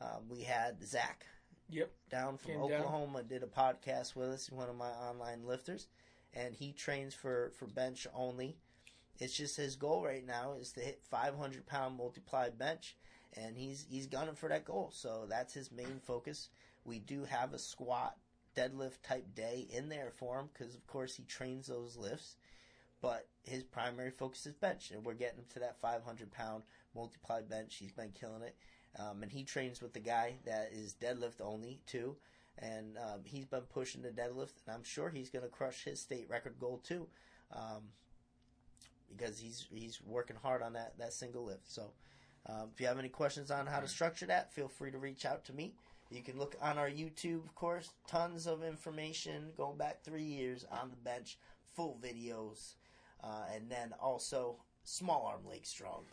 Um, 0.00 0.28
we 0.28 0.42
had 0.42 0.82
Zach 0.86 1.26
Yep. 1.70 1.90
down 2.10 2.38
from 2.38 2.52
Came 2.52 2.60
down. 2.68 2.80
Oklahoma, 2.80 3.22
did 3.22 3.42
a 3.42 3.46
podcast 3.46 4.16
with 4.16 4.28
us, 4.30 4.50
one 4.50 4.68
of 4.70 4.76
my 4.76 4.88
online 4.90 5.44
lifters, 5.46 5.86
and 6.32 6.54
he 6.54 6.72
trains 6.72 7.12
for, 7.14 7.52
for 7.58 7.66
bench 7.66 8.06
only. 8.14 8.56
It's 9.18 9.36
just 9.36 9.56
his 9.56 9.76
goal 9.76 10.04
right 10.04 10.26
now 10.26 10.54
is 10.60 10.72
to 10.72 10.80
hit 10.80 11.02
500 11.10 11.66
pound 11.66 11.96
multiplied 11.96 12.58
bench, 12.58 12.96
and 13.34 13.56
he's 13.56 13.86
he's 13.90 14.06
gunning 14.06 14.36
for 14.36 14.48
that 14.48 14.64
goal. 14.64 14.90
So 14.92 15.26
that's 15.28 15.54
his 15.54 15.72
main 15.72 16.00
focus. 16.04 16.48
We 16.84 17.00
do 17.00 17.24
have 17.24 17.52
a 17.52 17.58
squat 17.58 18.16
deadlift 18.56 19.02
type 19.02 19.34
day 19.34 19.66
in 19.70 19.88
there 19.88 20.12
for 20.16 20.38
him 20.38 20.48
because 20.52 20.74
of 20.74 20.86
course 20.86 21.14
he 21.14 21.24
trains 21.24 21.66
those 21.66 21.96
lifts, 21.96 22.36
but 23.00 23.26
his 23.42 23.64
primary 23.64 24.10
focus 24.10 24.46
is 24.46 24.54
bench, 24.54 24.90
and 24.92 25.04
we're 25.04 25.14
getting 25.14 25.44
to 25.52 25.58
that 25.60 25.80
500 25.80 26.30
pound 26.30 26.62
multiplied 26.94 27.48
bench. 27.48 27.76
He's 27.76 27.92
been 27.92 28.12
killing 28.18 28.42
it, 28.42 28.56
um, 28.98 29.22
and 29.22 29.32
he 29.32 29.42
trains 29.42 29.82
with 29.82 29.94
the 29.94 30.00
guy 30.00 30.34
that 30.46 30.70
is 30.72 30.94
deadlift 31.00 31.40
only 31.40 31.80
too. 31.86 32.16
And 32.60 32.98
um, 32.98 33.20
he's 33.24 33.46
been 33.46 33.62
pushing 33.72 34.02
the 34.02 34.08
deadlift, 34.08 34.54
and 34.66 34.74
I'm 34.74 34.82
sure 34.82 35.10
he's 35.10 35.30
going 35.30 35.44
to 35.44 35.50
crush 35.50 35.84
his 35.84 36.00
state 36.00 36.26
record 36.28 36.56
goal 36.58 36.82
too. 36.82 37.06
Um, 37.52 37.82
because 39.16 39.38
he's 39.38 39.66
he's 39.70 40.00
working 40.02 40.36
hard 40.36 40.62
on 40.62 40.72
that 40.74 40.98
that 40.98 41.12
single 41.12 41.44
lift. 41.44 41.70
So, 41.70 41.92
um, 42.46 42.70
if 42.72 42.80
you 42.80 42.86
have 42.86 42.98
any 42.98 43.08
questions 43.08 43.50
on 43.50 43.66
how 43.66 43.80
to 43.80 43.88
structure 43.88 44.26
that, 44.26 44.52
feel 44.52 44.68
free 44.68 44.90
to 44.90 44.98
reach 44.98 45.24
out 45.24 45.44
to 45.46 45.52
me. 45.52 45.74
You 46.10 46.22
can 46.22 46.38
look 46.38 46.56
on 46.62 46.78
our 46.78 46.88
YouTube, 46.88 47.44
of 47.44 47.54
course, 47.54 47.90
tons 48.06 48.46
of 48.46 48.64
information 48.64 49.50
going 49.56 49.76
back 49.76 50.02
three 50.02 50.22
years 50.22 50.64
on 50.70 50.90
the 50.90 50.96
bench, 50.96 51.38
full 51.74 51.98
videos, 52.02 52.74
uh, 53.22 53.44
and 53.54 53.70
then 53.70 53.92
also 54.00 54.56
small 54.84 55.26
arm 55.26 55.46
leg 55.46 55.66
strong. 55.66 56.04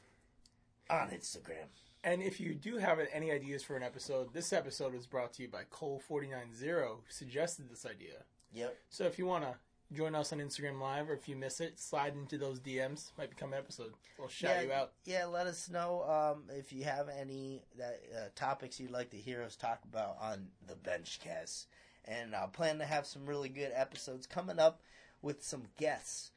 on 0.89 1.09
Instagram. 1.09 1.67
And 2.03 2.21
if 2.21 2.39
you 2.39 2.53
do 2.53 2.77
have 2.77 2.99
any 3.11 3.31
ideas 3.31 3.63
for 3.63 3.75
an 3.75 3.81
episode, 3.83 4.33
this 4.33 4.53
episode 4.53 4.93
was 4.93 5.07
brought 5.07 5.33
to 5.33 5.41
you 5.43 5.47
by 5.49 5.63
Cole490, 5.71 6.87
who 6.87 6.99
suggested 7.09 7.69
this 7.69 7.85
idea. 7.85 8.23
Yep. 8.53 8.75
So 8.89 9.05
if 9.05 9.17
you 9.17 9.25
want 9.25 9.43
to 9.45 9.55
join 9.93 10.15
us 10.15 10.33
on 10.33 10.39
Instagram 10.39 10.79
Live, 10.79 11.09
or 11.09 11.13
if 11.13 11.27
you 11.29 11.35
miss 11.35 11.61
it, 11.61 11.79
slide 11.79 12.13
into 12.13 12.37
those 12.37 12.59
DMs. 12.59 13.11
Might 13.17 13.29
become 13.29 13.53
an 13.53 13.59
episode. 13.59 13.93
We'll 14.17 14.27
shout 14.27 14.55
yeah, 14.55 14.61
you 14.61 14.71
out. 14.71 14.91
Yeah, 15.05 15.25
let 15.25 15.47
us 15.47 15.69
know 15.69 16.03
um, 16.03 16.43
if 16.55 16.73
you 16.73 16.83
have 16.83 17.09
any 17.09 17.63
that 17.77 18.01
uh, 18.15 18.27
topics 18.35 18.79
you'd 18.79 18.91
like 18.91 19.11
to 19.11 19.17
hear 19.17 19.43
us 19.43 19.55
talk 19.55 19.79
about 19.83 20.17
on 20.19 20.47
the 20.67 20.75
Benchcast. 20.75 21.65
And 22.05 22.35
I 22.35 22.45
plan 22.47 22.79
to 22.79 22.85
have 22.85 23.05
some 23.05 23.25
really 23.25 23.49
good 23.49 23.71
episodes 23.73 24.27
coming 24.27 24.59
up 24.59 24.81
with 25.21 25.43
some 25.43 25.63
guests. 25.77 26.31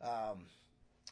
Um, 0.00 0.46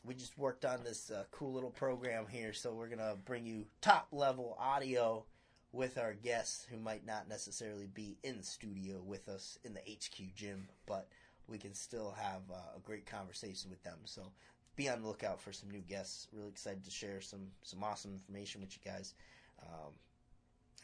we 0.05 0.14
just 0.14 0.38
worked 0.38 0.64
on 0.64 0.85
this 0.85 1.11
uh, 1.11 1.25
cool 1.33 1.53
little 1.53 1.70
program 1.70 2.27
here, 2.29 2.53
so 2.53 2.72
we're 2.72 2.88
gonna 2.88 3.16
bring 3.25 3.46
you 3.46 3.66
top 3.81 4.09
level 4.12 4.57
audio 4.61 5.25
with 5.72 5.99
our 5.99 6.14
guests 6.14 6.66
who 6.70 6.79
might 6.79 7.05
not 7.05 7.29
necessarily 7.29 7.87
be 7.87 8.16
in 8.22 8.42
studio 8.42 9.03
with 9.05 9.29
us 9.29 9.59
in 9.64 9.75
the 9.75 9.81
HQ 9.81 10.35
gym, 10.35 10.68
but 10.87 11.09
we 11.48 11.59
can 11.59 11.74
still 11.74 12.14
have 12.20 12.42
uh, 12.50 12.76
a 12.76 12.80
great 12.80 13.06
conversation 13.06 13.70
with 13.70 13.82
them. 13.82 13.98
So 14.04 14.32
be 14.76 14.88
on 14.88 15.02
the 15.02 15.09
lookout 15.09 15.40
for 15.40 15.52
some 15.52 15.70
new 15.70 15.80
guests. 15.80 16.28
Really 16.32 16.48
excited 16.48 16.85
to 16.85 16.90
share 16.90 17.20
some 17.20 17.48
some 17.62 17.82
awesome 17.82 18.12
information 18.12 18.61
with 18.61 18.76
you 18.76 18.90
guys. 18.90 19.14
Um, 19.62 19.92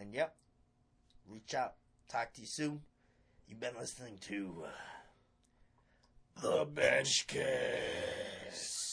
and 0.01 0.14
yep, 0.14 0.35
reach 1.29 1.55
out. 1.55 1.75
Talk 2.09 2.33
to 2.35 2.40
you 2.40 2.46
soon. 2.46 2.81
You've 3.46 3.61
been 3.61 3.77
listening 3.79 4.18
to 4.22 4.64
the 6.40 6.66
Benchcast. 6.66 8.91